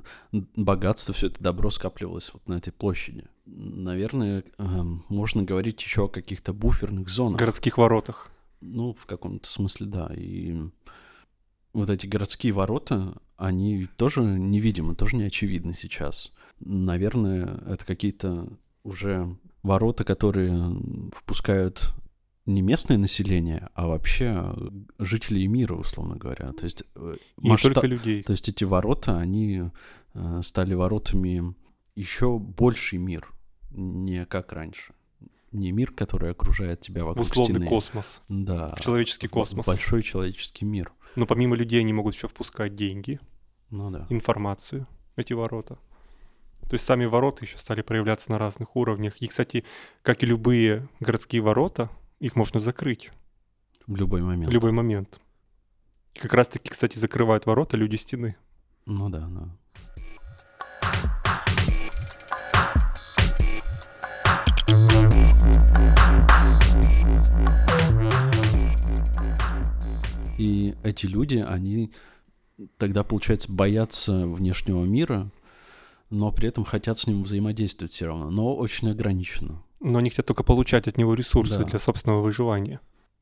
[0.55, 3.25] богатство, все это добро скапливалось вот на этой площади.
[3.45, 7.39] Наверное, эм, можно говорить еще о каких-то буферных зонах.
[7.39, 8.31] городских воротах.
[8.61, 10.11] Ну, в каком-то смысле, да.
[10.15, 10.55] И
[11.73, 16.33] вот эти городские ворота, они тоже невидимы, тоже не очевидны сейчас.
[16.59, 18.47] Наверное, это какие-то
[18.83, 20.53] уже ворота, которые
[21.15, 21.93] впускают
[22.45, 24.53] не местное население, а вообще
[24.99, 26.47] жителей мира, условно говоря.
[26.47, 28.23] То есть э, И масштаб- только людей.
[28.23, 29.69] то есть эти ворота, они
[30.13, 31.53] э, стали воротами
[31.95, 33.27] еще больший мир,
[33.71, 34.93] не как раньше.
[35.51, 37.67] Не мир, который окружает тебя В вокруг условный стены.
[37.67, 38.21] космос.
[38.29, 38.73] Да.
[38.75, 39.67] В человеческий в космос.
[39.67, 40.91] Большой человеческий мир.
[41.15, 43.19] Но помимо людей они могут еще впускать деньги,
[43.69, 44.05] Ну да.
[44.09, 45.77] информацию, эти ворота.
[46.69, 49.17] То есть сами ворота еще стали проявляться на разных уровнях.
[49.17, 49.65] И, кстати,
[50.03, 53.11] как и любые городские ворота, их можно закрыть
[53.87, 54.47] В любой момент.
[54.47, 55.19] в любой момент.
[56.13, 58.35] И как раз-таки, кстати, закрывают ворота люди стены.
[58.85, 59.57] Ну да, да.
[70.41, 71.91] И эти люди, они
[72.77, 75.29] тогда, получается, боятся внешнего мира,
[76.09, 79.63] но при этом хотят с ним взаимодействовать все равно, но очень ограниченно.
[79.79, 81.63] Но они хотят только получать от него ресурсы Да.
[81.65, 82.79] для собственного выживания.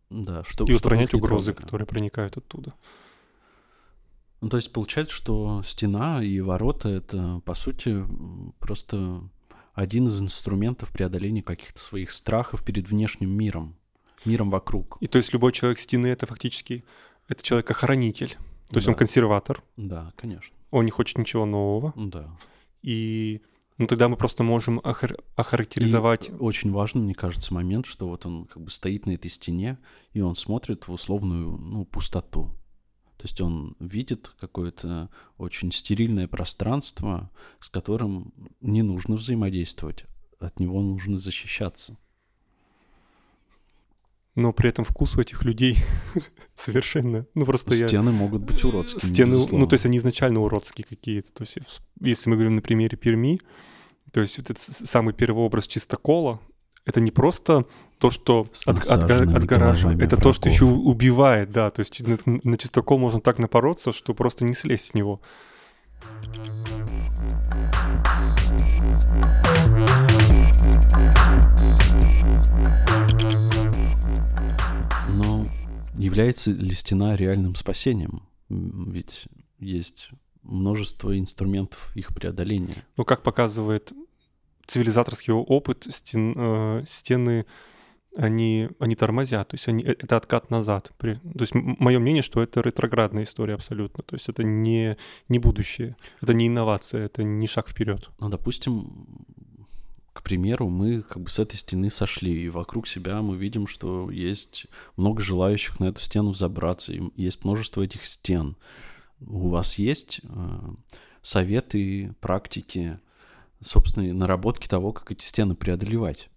[0.10, 1.62] Да, что, и устранять угрозы, трогали.
[1.66, 2.74] которые проникают оттуда.
[4.42, 8.06] Ну, то есть получается, что стена и ворота— это, по сути,
[8.60, 9.22] просто
[9.74, 13.76] один из инструментов преодоления каких-то своих страхов перед внешним миром,
[14.26, 14.98] миром вокруг.
[15.02, 16.86] И то есть любой человек стены— это фактически
[17.30, 18.36] это человек-охранитель.
[18.70, 19.00] То есть он Да.
[19.00, 20.54] консерватор, Да, конечно.
[20.72, 21.94] он не хочет ничего нового.
[21.96, 22.38] Да.
[22.82, 23.42] И
[23.78, 26.30] ну, тогда мы просто можем охар- охарактеризовать...
[26.30, 29.78] И очень важный, мне кажется, момент, что вот он как бы стоит на этой стене,
[30.12, 32.52] и он смотрит в условную, ну, пустоту.
[33.18, 40.06] То есть он видит какое-то очень стерильное пространство, с которым не нужно взаимодействовать.
[40.40, 41.98] От него нужно защищаться.
[44.40, 45.78] Но при этом вкус у этих людей
[46.56, 47.26] совершенно...
[47.36, 47.90] Ну, просто я...
[47.90, 49.02] Стены могут быть уродскими.
[49.02, 49.68] Стены, ну, безусловно.
[49.68, 51.30] то есть они изначально уродские какие-то.
[51.34, 53.42] То есть вс- если мы говорим на примере Перми,
[54.14, 56.40] то есть вот этот самый первый образ чистокола,
[56.86, 57.66] это не просто
[58.00, 60.54] то, что от, насаженными отгораживает, головами это то, что врагов.
[60.54, 61.70] еще убивает, да.
[61.70, 65.20] То есть на, на чистокол можно так напороться, что просто не слезть с него.
[73.34, 73.49] Но
[76.04, 78.24] является ли стена реальным спасением?
[78.50, 79.26] Ведь
[79.60, 80.10] есть
[80.42, 82.86] множество инструментов их преодоления.
[82.98, 83.94] Но как показывает
[84.66, 87.46] цивилизаторский опыт, стен- э, стены
[88.16, 90.92] они, они тормозят, то есть они, э- это откат назад.
[90.98, 94.04] При- то есть мое мнение, что это ретроградная история абсолютно.
[94.04, 98.10] То есть это не, не будущее, это не инновация, это не шаг вперед.
[98.20, 99.26] Ну, допустим,
[100.20, 104.12] к примеру, мы как бы с этой стены сошли, и вокруг себя мы видим, что
[104.12, 104.66] есть
[104.98, 108.58] много желающих на эту стену взобраться, и есть множество этих стен.
[109.22, 110.60] У вас есть э,
[111.22, 113.00] советы, практики,
[113.62, 116.30] собственные наработки того, как эти стены преодолевать?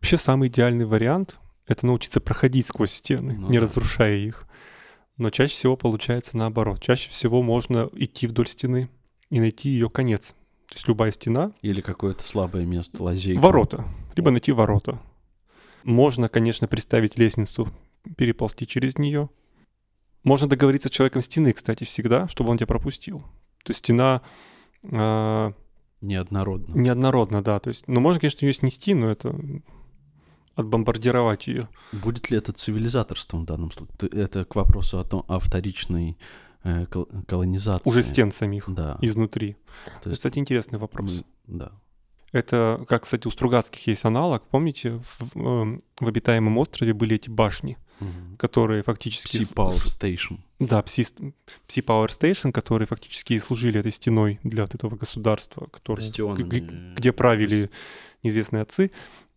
[0.00, 3.60] Вообще самый идеальный вариант— это научиться проходить сквозь стены, Ну не да.
[3.60, 4.48] разрушая их.
[5.16, 6.82] Но чаще всего получается наоборот.
[6.82, 8.90] Чаще всего можно идти вдоль стены
[9.30, 10.34] и найти ее конец.
[10.74, 13.40] То есть любая стена Или какое-то слабое место, лазейка?
[13.40, 13.84] Ворота.
[14.16, 15.00] Либо найти ворота.
[15.84, 17.68] Можно, конечно, представить лестницу,
[18.16, 19.30] переползти через нее.
[20.24, 23.20] Можно договориться с человеком стены, кстати, всегда, чтобы он тебя пропустил.
[23.62, 24.22] То есть стена
[24.82, 25.52] э,
[26.00, 26.74] Неоднородно.
[26.74, 27.60] неоднородна, да.
[27.60, 29.32] То есть, ну, можно, конечно, ее снести, но это
[30.56, 31.68] отбомбардировать ее.
[31.92, 33.94] Будет ли это цивилизаторством в данном случае?
[34.10, 36.18] Это к вопросу о, том, о вторичной
[36.64, 37.88] э, кол- колонизации.
[37.88, 38.98] Уже стен самих Да.
[39.02, 39.56] изнутри.
[40.02, 41.12] То есть Кстати, интересный вопрос.
[41.12, 41.24] мы-
[41.58, 41.72] да.
[42.32, 44.42] Это, как, кстати, у Стругацких есть аналог.
[44.50, 48.36] Помните, в, эм, в обитаемом острове были эти башни, Мгм.
[48.38, 49.36] которые фактически...
[49.38, 50.38] С- Power Station.
[50.58, 51.04] Да, Пси,
[51.68, 55.68] Пси Power Station, которые фактически и служили этой стеной для вот этого государства,
[56.48, 57.70] г- где правили
[58.24, 58.90] неизвестные отцы.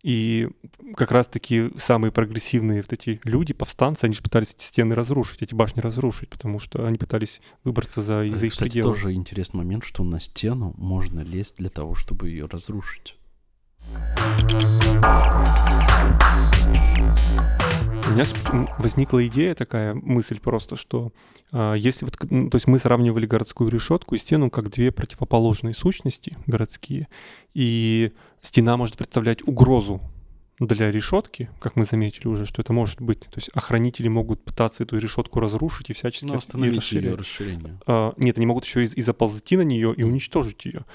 [0.04, 0.48] И
[0.96, 5.54] как раз-таки самые прогрессивные вот эти люди, повстанцы, они же пытались эти стены разрушить, эти
[5.54, 8.94] башни разрушить, потому что они пытались выбраться за, за их Кстати, пределы.
[8.94, 13.16] тоже интересный момент, что на стену можно лезть для того, чтобы ее разрушить.
[18.06, 18.24] У меня
[18.78, 21.12] возникла идея такая, мысль просто, что
[21.52, 25.74] э, если вот, ну, то есть мы сравнивали городскую решетку и стену как две противоположные
[25.74, 27.08] сущности городские,
[27.52, 28.12] и
[28.48, 30.00] стена может представлять угрозу
[30.58, 33.20] для решетки, как мы заметили уже, что это может быть.
[33.20, 37.78] То есть охранители могут пытаться эту решетку разрушить и всячески Но остановить ее расширение.
[37.86, 40.86] А, нет, они могут еще и, и заползти на нее и уничтожить ее.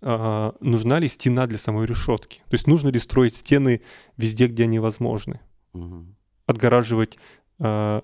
[0.00, 2.38] А, нужна ли стена для самой решетки?
[2.48, 3.82] То есть нужно ли строить стены
[4.16, 5.40] везде, где они возможны?
[5.74, 6.06] Угу.
[6.46, 7.18] Отгораживать,
[7.60, 8.02] а,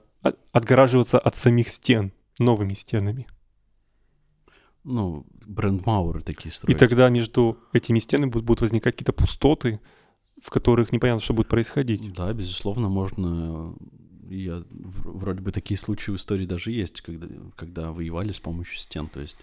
[0.53, 3.27] отгораживаться от самих стен новыми стенами.
[4.85, 6.75] Ну, брендмауры такие строить.
[6.75, 9.81] И тогда между этими стенами будут, будут возникать какие-то пустоты,
[10.43, 12.13] в которых непонятно, что будет происходить.
[12.15, 13.75] Да, безусловно, можно...
[14.29, 17.27] Я, вроде бы такие случаи в истории даже есть, когда,
[17.57, 19.09] когда воевали с помощью стен.
[19.09, 19.37] То есть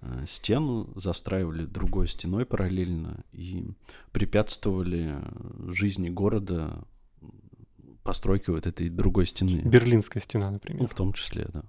[0.00, 3.66] э, стену застраивали другой стеной параллельно и
[4.12, 5.20] препятствовали
[5.68, 6.84] жизни города
[8.02, 9.60] постройки вот этой другой стены.
[9.64, 10.82] Берлинская стена, например.
[10.82, 11.64] Ну, в том числе, да.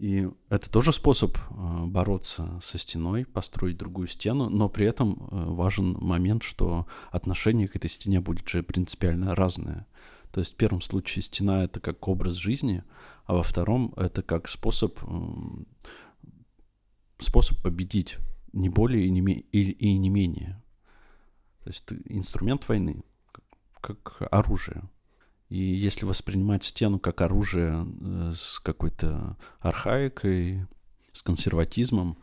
[0.00, 5.26] И это тоже способ э, бороться со стеной, построить другую стену, но при этом э,
[5.30, 9.86] важен момент, что отношение к этой стене будет же принципиально разное.
[10.32, 12.82] То есть в первом случае стена это как образ жизни,
[13.26, 14.98] а во втором это как способ,
[17.18, 18.16] способ победить,
[18.54, 20.62] не более и не, менее.
[21.62, 23.04] То есть инструмент войны,
[23.82, 24.88] как оружие.
[25.50, 30.66] И если воспринимать стену как оружие э, с какой-то архаикой,
[31.12, 32.16] с консерватизмом,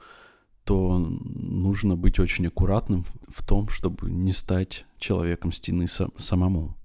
[0.63, 6.75] то нужно быть очень аккуратным в том, чтобы не стать человеком стены самому.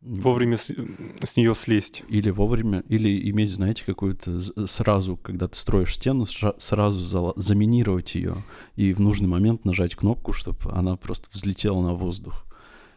[0.00, 0.70] Вовремя с,
[1.22, 2.02] с нее слезть.
[2.08, 8.36] Или вовремя, или иметь, знаете, какую-то сразу, когда ты строишь стену, сразу за, заминировать ее
[8.74, 12.44] и в нужный момент нажать кнопку, чтобы она просто взлетела на воздух.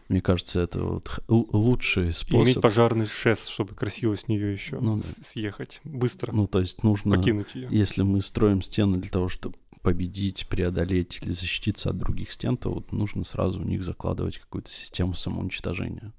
[0.08, 2.42] Мне кажется, это вот лучший способ.
[2.42, 5.02] И иметь пожарный шест, чтобы красиво с нее еще ну, да.
[5.02, 6.32] съехать быстро.
[6.32, 7.68] Ну, то есть нужно покинуть ее.
[7.72, 12.72] Если мы строим стены для того, чтобы победить, преодолеть или защититься от других стен, то
[12.72, 16.14] вот нужно сразу в них закладывать какую-то систему самоуничтожения.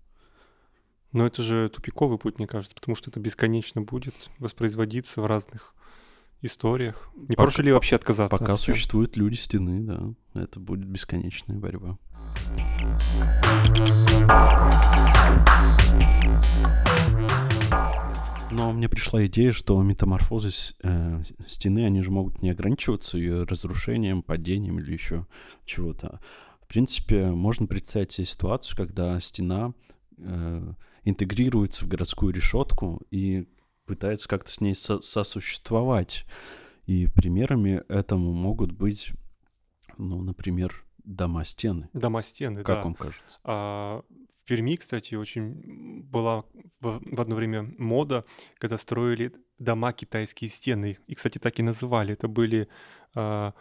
[1.13, 5.76] Но это же тупиковый путь, мне кажется, потому что это бесконечно будет воспроизводиться в разных
[6.43, 7.11] историях.
[7.17, 8.37] Не пока, проще ли вообще отказаться?
[8.37, 11.99] Пока от существуют люди стены, да, это будет бесконечная борьба.
[18.51, 20.51] Но мне пришла идея, что метаморфозы
[20.83, 25.27] э, стены, они же могут не ограничиваться ее разрушением, падением или еще
[25.65, 26.21] чего-то.
[26.63, 29.75] В принципе, можно представить себе ситуацию, когда стена
[30.19, 30.73] э,
[31.05, 33.47] интегрируется в городскую решетку и
[33.87, 36.27] пытается как-то с ней со сосуществовать.
[36.87, 39.13] И примерами этому могут быть,
[39.99, 41.89] ну, например, дома-стены.
[41.93, 42.85] Дома-стены, как да.
[42.85, 43.39] вам кажется?
[43.45, 44.03] А,
[44.41, 46.45] в Перми, кстати, очень была
[46.81, 48.25] в, в одно время мода,
[48.59, 50.99] когда строили дома китайские стены.
[51.07, 52.13] И, кстати, так и называли.
[52.13, 52.69] Это были
[53.15, 53.55] а,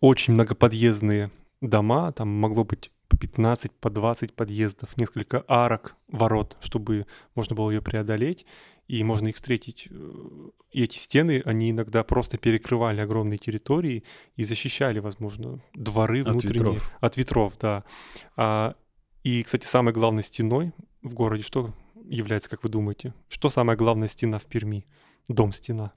[0.00, 1.30] очень многоподъездные
[1.60, 7.70] дома, там могло быть по 15, по 20 подъездов, несколько арок, ворот, чтобы можно было
[7.70, 8.46] ее преодолеть
[8.90, 9.88] и можно их встретить.
[10.72, 14.02] И эти стены, они иногда просто перекрывали огромные территории
[14.34, 16.50] и защищали, возможно, дворы внутренние.
[16.50, 16.92] От ветров.
[17.00, 17.84] От ветров, да.
[18.36, 18.74] А,
[19.22, 20.72] и, кстати, самой главной стеной
[21.02, 21.72] в городе что
[22.04, 23.14] является, как вы думаете?
[23.28, 24.84] Что самая главная стена в Перми?
[25.28, 25.92] Дом-стена.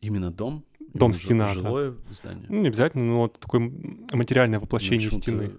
[0.00, 0.64] Именно дом?
[0.92, 2.14] Дом-стена, Жилое да.
[2.14, 2.46] здание?
[2.48, 3.72] Ну, не обязательно, но вот такое
[4.12, 5.50] материальное воплощение ну, стены.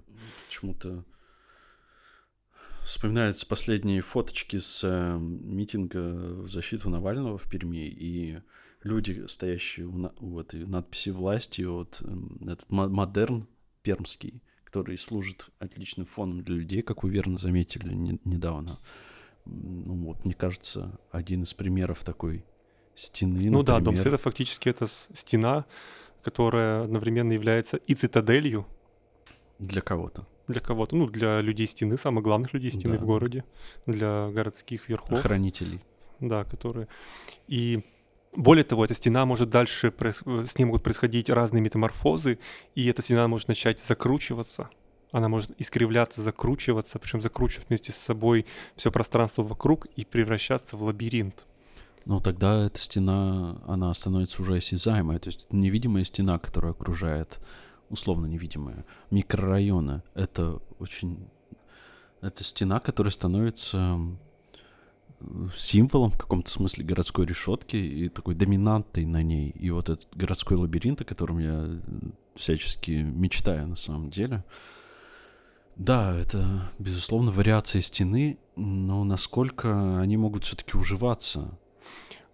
[0.47, 1.03] Почему-то
[2.85, 5.97] Вспоминаются последние фоточки с э, митинга
[6.43, 8.39] в защиту Навального в Перми, и
[8.83, 13.47] люди, стоящие у, на, у этой надписи власти, вот э, этот модерн
[13.81, 18.79] пермский, который служит отличным фоном для людей, как вы верно заметили не, недавно.
[19.45, 22.45] Ну вот, мне кажется, один из примеров такой
[22.93, 23.49] стены.
[23.49, 23.65] Ну например...
[23.65, 25.65] да, Дом Света фактически это стена,
[26.21, 28.67] которая одновременно является и цитаделью.
[29.57, 33.03] Для кого-то для кого-то, ну, для людей стены, самых главных людей стены Да.
[33.03, 33.43] в городе,
[33.85, 35.79] для городских верхов, хранителей.
[36.19, 36.87] да, которые...
[37.47, 37.83] И
[38.35, 42.37] более того, эта стена может дальше, проис- с ней могут происходить разные метаморфозы,
[42.75, 44.69] и эта стена может начать закручиваться,
[45.11, 50.83] она может искривляться, закручиваться, причем закручивать вместе с собой все пространство вокруг и превращаться в
[50.83, 51.45] лабиринт.
[52.03, 57.39] Но тогда эта стена, она становится уже осязаемой, то есть это невидимая стена, которая окружает
[57.89, 60.03] условно невидимая, микрорайона.
[60.13, 61.27] Это очень...
[62.21, 63.99] Это стена, которая становится
[65.55, 69.49] символом в каком-то смысле городской решетки и такой доминантой на ней.
[69.51, 71.79] И вот этот городской лабиринт, о котором я
[72.35, 74.43] всячески мечтаю на самом деле.
[75.75, 81.57] Да, это, безусловно, вариации стены, но насколько они могут все-таки уживаться?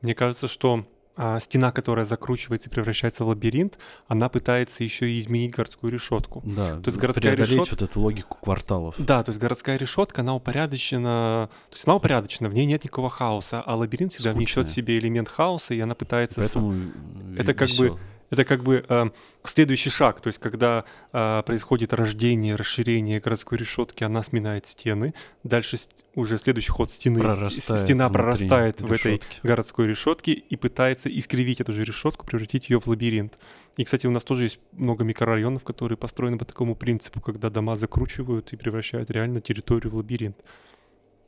[0.01, 0.85] Мне кажется, что
[1.17, 6.41] а стена, которая закручивается и превращается в лабиринт, она пытается еще и изменить городскую решетку.
[6.45, 7.71] Да, то есть городская решетка...
[7.71, 8.95] вот эту логику кварталов.
[8.97, 13.09] Да, то есть городская решетка, она упорядочена, то есть она упорядочена, в ней нет никакого
[13.09, 14.63] хаоса, а лабиринт всегда Скучная.
[14.63, 16.39] несет в себе элемент хаоса, и она пытается...
[16.39, 16.91] Поэтому
[17.37, 17.97] Это как бы
[18.31, 19.09] это как бы э,
[19.43, 25.13] следующий шаг, то есть когда э, происходит рождение, расширение городской решетки, она сминает стены,
[25.43, 25.77] дальше
[26.15, 31.73] уже следующий ход стены, прорастает стена прорастает в этой городской решетке и пытается искривить эту
[31.73, 33.37] же решетку, превратить ее в лабиринт.
[33.75, 37.75] И, кстати, у нас тоже есть много микрорайонов, которые построены по такому принципу, когда дома
[37.75, 40.37] закручивают и превращают реально территорию в лабиринт.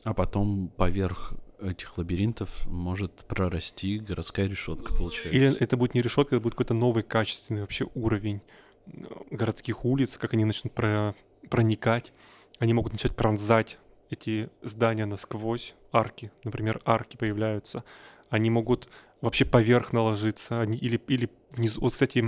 [0.03, 1.33] А потом поверх
[1.63, 5.29] этих лабиринтов может прорасти городская решетка, получается.
[5.29, 8.41] Или это будет не решетка, это будет какой-то новый качественный вообще уровень
[8.87, 11.15] э, городских улиц, как они начнут про
[11.49, 12.13] проникать.
[12.59, 13.77] Они могут начать пронзать
[14.09, 17.83] эти здания насквозь, арки, например, арки появляются.
[18.29, 18.89] Они могут
[19.21, 21.81] вообще поверх наложиться, они, или, или внизу.
[21.81, 22.19] Вот, кстати,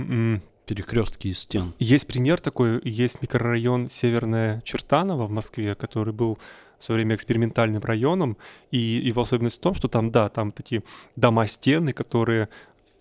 [0.66, 1.74] перекрестки из стен.
[1.78, 6.38] Есть пример такой, есть микрорайон Северная Чертаново в Москве, который был
[6.78, 8.36] в свое время экспериментальным районом,
[8.70, 10.82] и его особенность в том, что там, да, там такие
[11.16, 12.48] дома-стены, которые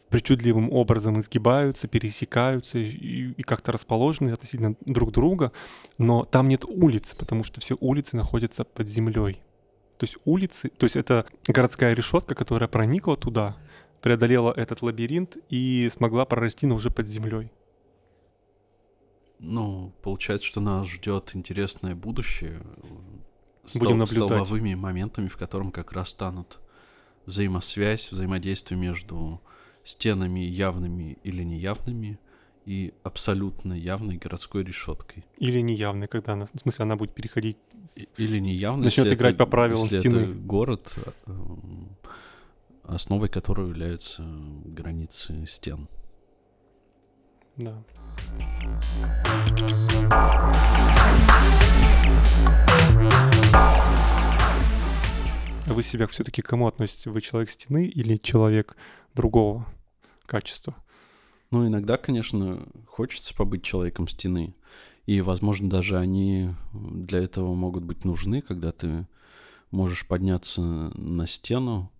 [0.09, 5.51] причудливым образом изгибаются, пересекаются и, и как-то расположены относительно друг друга,
[5.97, 9.41] но там нет улиц, потому что все улицы находятся под землей.
[9.97, 13.57] То есть улицы, то есть это городская решетка, которая проникла туда,
[14.05, 17.51] преодолела этот лабиринт и смогла прорасти, но уже под землей.
[19.39, 22.61] Ну, получается, что нас ждет интересное будущее
[23.73, 24.27] Будем наблюдать.
[24.27, 26.59] столбовыми моментами, в котором как раз станут
[27.25, 29.41] взаимосвязь, взаимодействие между
[29.83, 32.19] стенами явными или неявными
[32.67, 35.25] и абсолютно явной городской решеткой.
[35.39, 37.57] Или неявной, когда она, в смысле, она будет переходить.
[38.17, 38.85] Или неявной.
[38.85, 40.17] Начнет играть это, по правилам стены.
[40.17, 40.95] Это город,
[41.25, 41.31] э,
[42.87, 44.23] основой которого являются
[44.65, 45.87] границы стен.
[47.57, 47.83] Да.
[55.67, 57.09] Вы себя все-таки к кому относите?
[57.09, 58.77] Вы человек стены или человек
[59.13, 59.65] другого
[60.25, 60.75] качества?
[61.51, 64.55] Ну, иногда, конечно, хочется побыть человеком стены.
[65.05, 69.07] И, возможно, даже они для этого могут быть нужны, когда ты
[69.71, 71.91] можешь подняться на стену,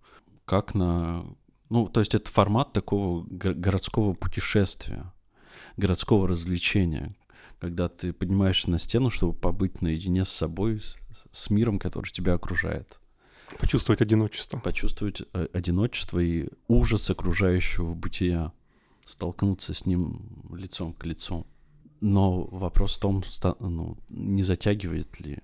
[0.46, 1.26] как на...
[1.70, 5.12] Ну, то есть это формат такого городского путешествия,
[5.78, 7.16] городского развлечения,
[7.60, 10.82] когда ты поднимаешься на стену, чтобы побыть наедине с собой,
[11.32, 13.00] с миром, который тебя окружает.
[13.60, 14.60] Почувствовать одиночество.
[14.60, 18.52] Почувствовать э, одиночество и ужас окружающего бытия.
[19.04, 21.46] Столкнуться с ним лицом к лицу.
[22.02, 23.24] Но вопрос в том,
[23.60, 25.40] ну, не затягивает ли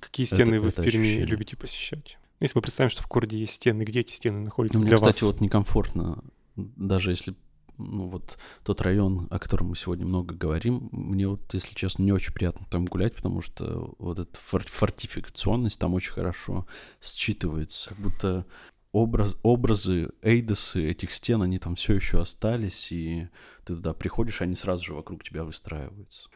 [0.00, 1.26] Какие стены это, вы это в Перми ощущение?
[1.26, 2.18] любите посещать?
[2.42, 5.04] Если мы представим, что в городе есть стены, где эти стены находятся ну, для мне,
[5.04, 5.14] вас?
[5.14, 6.24] кстати, вот некомфортно,
[6.56, 7.36] даже если
[7.78, 12.12] ну, вот тот район, о котором мы сегодня много говорим, мне вот, если честно, не
[12.12, 16.66] очень приятно там гулять, потому что вот эта фор- фортификационность там очень хорошо
[17.00, 18.46] считывается, как будто
[18.90, 23.28] образ, образы, эйдосы этих стен, они там все еще остались, и
[23.64, 26.28] ты туда приходишь, они сразу же вокруг тебя выстраиваются.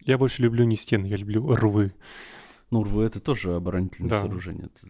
[0.00, 1.94] Я больше люблю не стены, я люблю рвы.
[2.70, 4.20] Ну, рвы— это тоже оборонительное да.
[4.20, 4.88] сооружение, это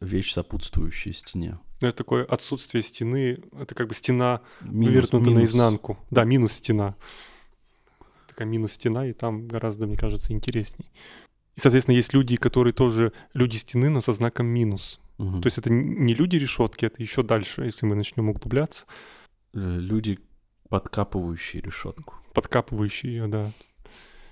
[0.00, 1.58] вещь, сопутствующая стене.
[1.80, 5.34] Ну, это такое отсутствие стены, это как бы стена минус, вывернута минус.
[5.34, 5.98] наизнанку.
[6.10, 6.96] Да, минус стена.
[8.26, 10.90] Такая минус стена, и там гораздо, мне кажется, интересней.
[11.56, 15.00] И, соответственно, есть люди, которые тоже люди стены, но со знаком минус.
[15.18, 15.40] Угу.
[15.40, 18.84] То есть это не люди решетки, это еще дальше, если мы начнем углубляться.
[19.54, 20.18] Э, люди,
[20.68, 22.14] подкапывающие решетку.
[22.34, 23.50] Подкапывающие ее, да.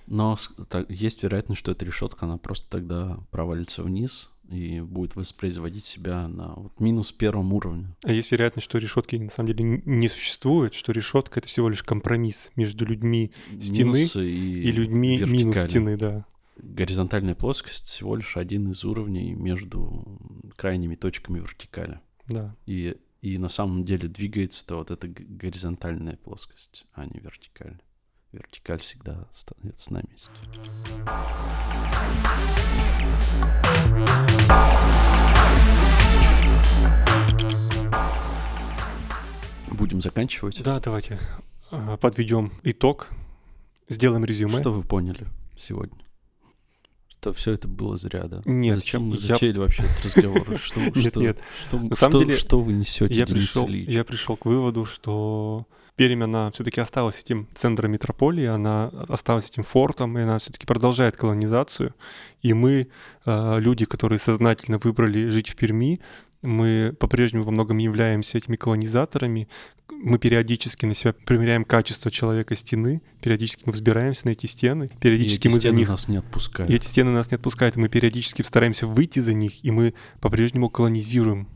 [0.07, 0.37] Но
[0.69, 6.29] так, есть вероятность, что эта решетка, она просто тогда провалится вниз и будет воспроизводить себя
[6.29, 7.95] на вот минус первом уровне.
[8.05, 11.83] А есть вероятность, что решетки на самом деле не существует, что решетка это всего лишь
[11.83, 15.37] компромисс между людьми стены и, и людьми вертикали.
[15.37, 16.27] минус стены, да.
[16.57, 20.07] Горизонтальная плоскость всего лишь один из уровней между
[20.57, 22.01] крайними точками вертикали.
[22.29, 22.55] Да.
[22.67, 27.81] И, и на самом деле двигается-то вот эта горизонтальная плоскость, а не вертикаль
[28.35, 30.31] вертикаль всегда остается на месте.
[39.71, 40.63] Будем заканчивать.
[40.63, 41.19] Да, давайте
[41.71, 43.09] а, подведем итог
[43.89, 44.61] Сделаем резюме.
[44.61, 45.27] Что вы поняли
[45.59, 45.99] сегодня?
[47.09, 48.43] Что все это было зря, да?
[48.45, 50.59] Нет, Зачем мы я- затеяли вообще этот разговор?
[50.63, 51.39] Что, Нет, что, нет.
[51.69, 55.67] Что, На самом что- деле, что вы несете, Я пришел, я пришел к выводу, что
[55.97, 61.17] Пермь, она все-таки осталась этим центром метрополии, она осталась этим фортом, и она все-таки продолжает
[61.17, 61.95] колонизацию.
[62.43, 62.89] И мы,
[63.25, 66.01] э, люди, которые сознательно выбрали жить в Перми,
[66.43, 69.49] мы по-прежнему во многом являемся этими колонизаторами.
[69.91, 74.99] Мы периодически на себя примеряем качество человека стены, периодически мы взбираемся на эти стены, И
[74.99, 76.71] периодически эти мы за стены них нас не отпускают.
[76.71, 79.95] и эти стены нас не отпускают, и мы периодически стараемся выйти за них, и мы
[80.21, 81.49] по-прежнему колонизируем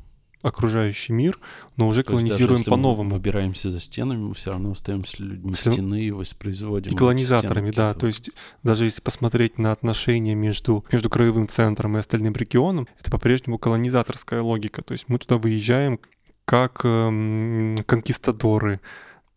[0.42, 1.38] окружающий мир,
[1.76, 3.10] но уже То колонизируем по-новому.
[3.10, 7.88] выбираемся за стенами, мы все равно остаемся людьми Всё- стены и воспроизводим И колонизаторами, да.
[7.88, 8.30] какие-то То есть
[8.62, 14.40] даже если посмотреть на отношения между, между краевым центром и остальным регионом, это по-прежнему колонизаторская
[14.42, 14.82] логика.
[14.82, 15.98] То есть мы туда выезжаем
[16.44, 18.80] как эм, конкистадоры,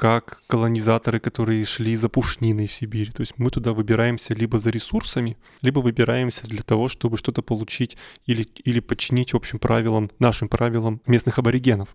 [0.02, 3.12] как колонизаторы, которые шли за пушниной в Сибирь.
[3.12, 7.98] То есть мы туда выбираемся либо за ресурсами, либо выбираемся для того, чтобы что-то получить
[8.26, 11.90] или, или подчинить общим правилам, нашим правилам местных аборигенов.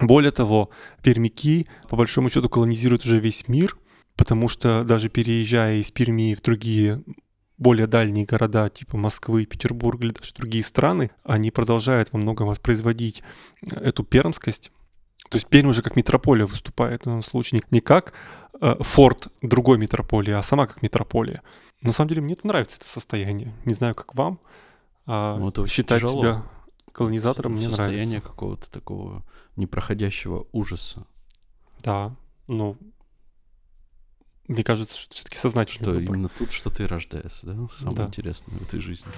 [0.00, 0.70] Более того,
[1.04, 3.76] пермяки, по большому счету, колонизируют уже весь мир,
[4.16, 7.04] потому что даже переезжая из Перми в другие
[7.58, 13.22] более дальние города, типа Москвы, Петербург или даже другие страны, они продолжают во многом воспроизводить
[13.62, 14.72] э, эту пермскость.
[15.32, 17.62] То есть Пермь уже как метрополия выступает в данном случае.
[17.70, 18.12] Не как
[18.60, 21.42] э, форт другой метрополии, а сама как метрополия.
[21.80, 23.54] На самом деле мне это нравится, это состояние.
[23.64, 24.38] Не знаю, как вам.
[25.06, 26.20] а Ну, это считать тяжело.
[26.20, 26.42] себя
[26.92, 28.20] колонизатором мне Состояние нравится.
[28.28, 29.24] какого-то такого
[29.56, 31.06] непроходящего ужаса.
[31.82, 32.14] Да,
[32.46, 32.76] ну,
[34.48, 36.14] мне кажется, что все-таки сознательный Что выбор.
[36.14, 37.54] именно тут что-то и рождается, да?
[37.78, 38.04] Самое Да.
[38.04, 39.08] интересное в этой жизни.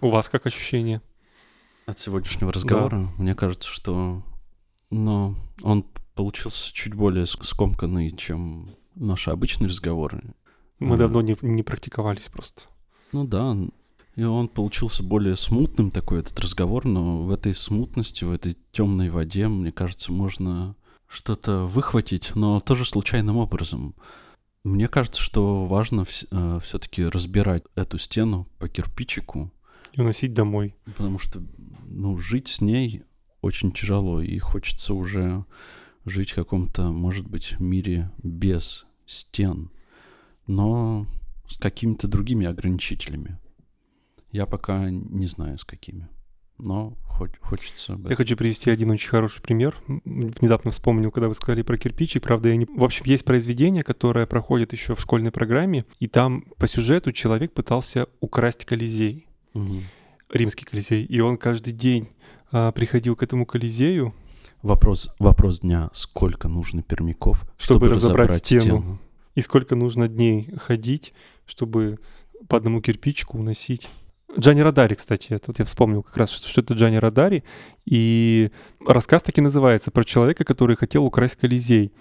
[0.00, 1.00] У вас как ощущение?
[1.90, 4.22] От сегодняшнего разговора мне кажется, что
[4.90, 5.84] ну, он
[6.14, 10.22] получился чуть более ск- скомканный, чем наши обычные разговоры.
[10.78, 10.98] Мы А.
[10.98, 12.62] давно не, не практиковались просто.
[13.10, 13.56] Ну да,
[14.14, 19.10] и он получился более смутным такой этот разговор, но в этой смутности, в этой темной
[19.10, 20.76] воде, мне кажется, можно
[21.08, 23.96] что-то выхватить, но тоже случайным образом.
[24.62, 29.50] Мне кажется, что важно все-таки разбирать эту стену по кирпичику,
[29.92, 30.74] И уносить домой.
[30.84, 31.42] потому что
[31.86, 33.02] ну, жить с ней
[33.40, 35.44] очень тяжело, и хочется уже
[36.04, 39.70] жить в каком-то, может быть, мире без стен,
[40.46, 41.06] но
[41.48, 43.38] с какими-то другими ограничителями.
[44.30, 46.08] Я пока не знаю, с какими,
[46.58, 47.98] но хоть, хочется...
[48.08, 49.76] Я хочу привести один очень хороший пример.
[49.88, 52.22] М, Внезапно вспомнил, когда вы сказали про кирпичик.
[52.22, 52.66] Правда, я не...
[52.66, 57.52] В общем, есть произведение, которое проходит еще в школьной программе, и там по сюжету человек
[57.52, 59.26] пытался украсть Колизей,
[60.28, 62.08] Римский Колизей, и он каждый день
[62.52, 64.14] а, приходил к этому Колизею,
[64.62, 65.88] Вопрос, вопрос дня.
[65.94, 68.78] Сколько нужно пермяков, Чтобы чтобы, разобрать разобрать стену.
[68.80, 68.98] стену?
[69.34, 71.14] и сколько нужно дней ходить,
[71.46, 71.98] чтобы
[72.48, 73.88] по одному кирпичику уносить.
[74.38, 77.42] Джани Радари, кстати, это вот я вспомнил как раз, что, что это Джани Радари,
[77.84, 78.50] и
[78.86, 81.92] рассказ таки называется про человека, который хотел украсть Колизей.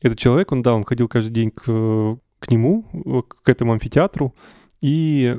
[0.00, 1.64] Этот человек, он, да, он ходил каждый день к,
[2.38, 2.82] к нему,
[3.22, 4.34] к этому амфитеатру,
[4.80, 5.36] и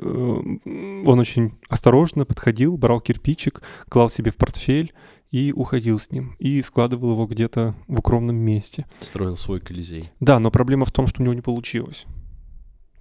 [1.06, 4.92] он очень осторожно подходил, брал кирпичик, клал себе в портфель
[5.30, 8.86] и уходил с ним, и складывал его где-то в укромном месте.
[9.00, 10.10] Строил свой колизей.
[10.20, 12.06] Да, но проблема в том, что у него не получилось.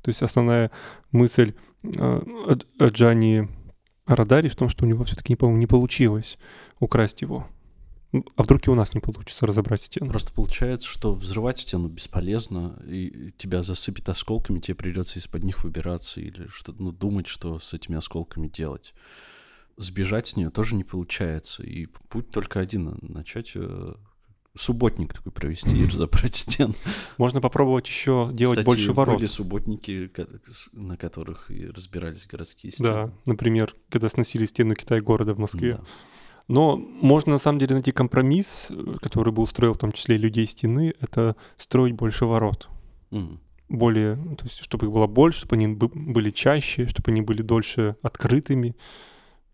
[0.01, 0.71] То есть основная
[1.11, 3.47] мысль э, о- о Джани
[4.05, 6.37] Радари в том, что у него все-таки, по-моему, не получилось
[6.79, 7.47] украсть его.
[8.13, 10.09] А вдруг и у нас не получится разобрать стену?
[10.09, 16.21] Просто получается, что взрывать стену бесполезно, и тебя засыпет осколками, тебе придется из-под них выбираться
[16.21, 18.93] или что ну, думать, что с этими осколками делать.
[19.75, 23.93] Сбежать с нее тоже не получается, и путь только один— начать э,
[24.55, 26.73] субботник такой провести и разобрать стену.
[27.17, 29.17] Можно попробовать еще делать Кстати, больше ворот.
[29.17, 30.11] были субботники,
[30.71, 33.13] на которых и разбирались городские Да, стены.
[33.25, 35.75] например, когда сносили стену Китай-города в Москве.
[35.75, 35.83] Да.
[36.47, 38.71] Но можно на самом деле найти компромисс,
[39.01, 42.69] который бы устроил в том числе людей стены, это строить больше ворот.
[43.11, 43.39] М.
[43.69, 47.41] более, то есть чтобы их было больше, чтобы они бы- были чаще, чтобы они были
[47.41, 48.77] дольше открытыми,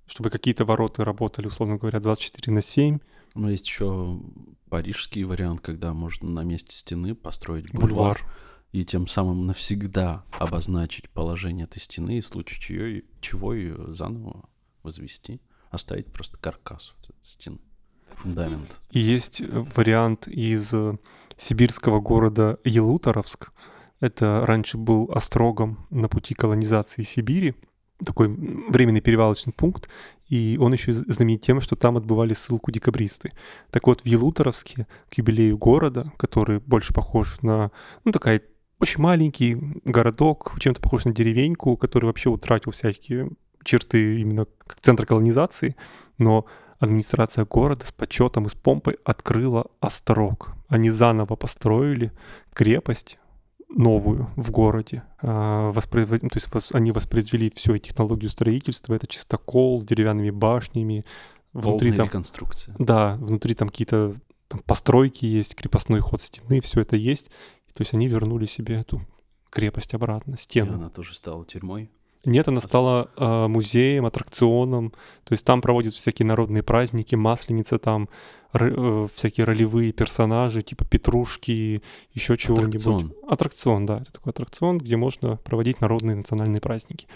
[0.06, 3.00] чтобы какие-то ворота работали, условно говоря, 24 на 7.
[3.34, 4.20] Но есть еще
[4.70, 7.90] парижский вариант, когда можно на месте стены построить Бульвар.
[7.90, 8.22] бульвар.
[8.72, 14.48] и тем самым навсегда обозначить положение этой стены, и в случае чего, чего ее заново
[14.84, 15.42] возвести,
[15.74, 17.60] оставить просто каркас вот стены,
[18.16, 18.80] фундамент.
[18.92, 19.46] И есть э,
[19.76, 20.98] вариант из э,
[21.38, 23.52] сибирского города Елуторовск.
[24.00, 27.56] Это раньше был острогом на пути колонизации Сибири.
[28.06, 29.90] такой временный перевалочный пункт,
[30.28, 33.32] и он еще знаменит тем, что там отбывали ссылку декабристы.
[33.72, 37.72] Так вот, в Елуторовске, к юбилею города, который больше похож на,
[38.04, 38.42] ну, такая
[38.80, 39.56] очень маленький
[39.86, 43.30] городок, чем-то похож на деревеньку, который вообще утратил всякие
[43.64, 45.76] черты именно как центр колонизации,
[46.18, 46.46] но
[46.80, 50.52] администрация города с почетом и с помпой открыла острог.
[50.68, 52.12] Они заново построили
[52.54, 53.18] крепость
[53.70, 55.04] новую в городе.
[55.22, 55.74] А.
[55.74, 58.94] То есть они воспроизвели всю технологию строительства.
[58.94, 61.06] Это чистокол с деревянными башнями.
[61.54, 62.08] Внутри там...
[62.08, 62.76] реконструкция.
[62.80, 64.16] Да, внутри там какие-то
[64.48, 67.30] там постройки есть, крепостной ход стены, все это есть.
[67.74, 69.02] То есть они вернули себе эту
[69.50, 70.74] крепость обратно, стену.
[70.74, 71.90] И она тоже стала тюрьмой?
[72.26, 74.94] Нет, она стала э, музеем, аттракционом.
[75.26, 78.08] То есть там проводят всякие народные праздники, масленица там,
[78.54, 82.76] э, всякие ролевые персонажи, типа петрушки, еще чего-нибудь.
[82.76, 83.14] Аттракцион.
[83.28, 83.98] Аттракцион, да.
[84.02, 87.08] Это такой аттракцион, где можно проводить народные национальные праздники.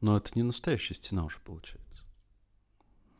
[0.00, 2.04] Но это не настоящая стена уже получается.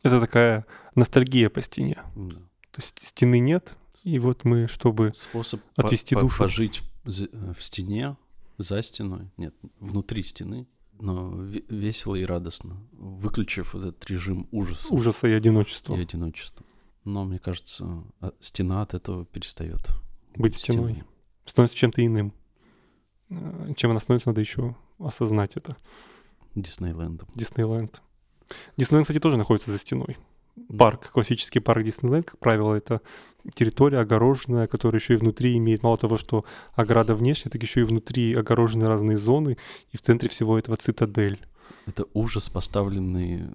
[0.03, 0.65] Это такая
[0.95, 1.99] ностальгия по стене.
[2.17, 2.37] Да.
[2.71, 6.39] То есть стены нет, и вот мы, чтобы Способ отвести по душу...
[6.39, 8.17] пожить в стене,
[8.57, 10.67] за стеной, нет, внутри стены,
[11.01, 11.33] но
[11.69, 14.93] весело и радостно, выключив этот режим ужаса.
[14.93, 15.97] Ужаса и одиночества.
[15.97, 16.65] И одиночества.
[17.05, 19.81] Но, мне кажется, а, стена от этого перестает
[20.37, 20.93] быть стеной.
[20.93, 21.09] стеной.
[21.45, 22.33] Становится чем-то иным.
[23.31, 25.77] Э, чем она становится, надо еще осознать это.
[26.55, 27.29] Диснейлендом.
[27.35, 28.03] Диснейленд.
[28.77, 30.19] Диснейленд, кстати, тоже находится за стеной.
[30.79, 33.01] Парк, классический парк Диснейленд, как правило, это
[33.55, 36.45] территория огороженная, которая еще и внутри имеет мало того, что
[36.75, 39.57] ограда внешне, так еще и внутри огорожены разные зоны,
[39.91, 41.41] и в центре всего этого цитадель.
[41.87, 43.47] Это ужас, поставленный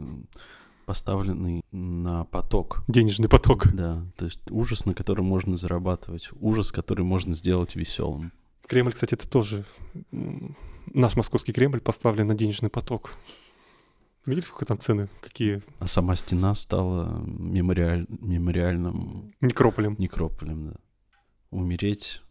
[0.85, 2.83] поставленный на поток.
[2.87, 3.73] Денежный поток.
[3.73, 8.31] Да, то есть ужас, на котором можно зарабатывать, ужас, который можно сделать веселым.
[8.67, 9.65] Кремль, кстати, это тоже
[10.11, 13.13] наш московский Кремль поставлен на денежный поток.
[14.25, 15.61] Видите, сколько там цены, какие?
[15.79, 18.07] А сама стена стала мемориаль...
[18.09, 19.33] мемориальным...
[19.41, 19.95] Некрополем.
[19.99, 20.75] Некрополем, да.
[21.51, 22.21] Умереть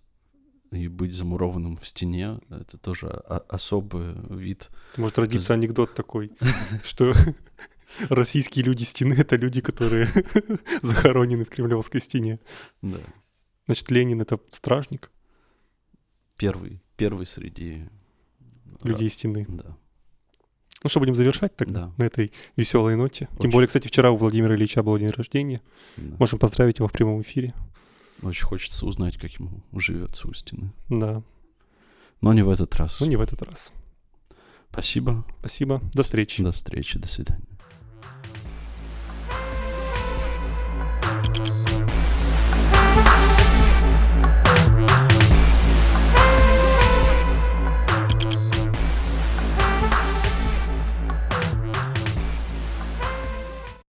[0.72, 4.70] и быть замурованным в стене— это тоже особый вид.
[4.96, 6.32] Может родиться анекдот такой,
[6.82, 7.14] что
[8.08, 10.08] российские люди стены— это люди, которые
[10.82, 12.40] захоронены в Кремлевской стене.
[12.82, 12.98] Да.
[13.66, 15.10] Значит, Ленин— это стражник?
[16.36, 17.88] Первый, первый среди...
[18.82, 19.46] Людей стены.
[19.48, 19.78] Да.
[20.84, 21.92] Ну что, будем завершать тогда да.
[21.96, 23.28] на этой веселой ноте.
[23.32, 23.40] Очень.
[23.40, 25.62] Тем более, кстати, вчера у Владимира Ильича был день рождения.
[25.96, 26.16] Да.
[26.18, 27.54] Можем поздравить его в прямом эфире.
[28.22, 30.72] Очень хочется узнать, как ему живется у стены.
[30.90, 31.22] Да.
[32.20, 33.00] Но не в этот раз.
[33.00, 33.72] Ну, не в этот раз.
[34.70, 35.24] Спасибо.
[35.40, 35.80] Спасибо.
[35.94, 36.42] До встречи.
[36.42, 36.98] До встречи.
[36.98, 37.53] До свидания.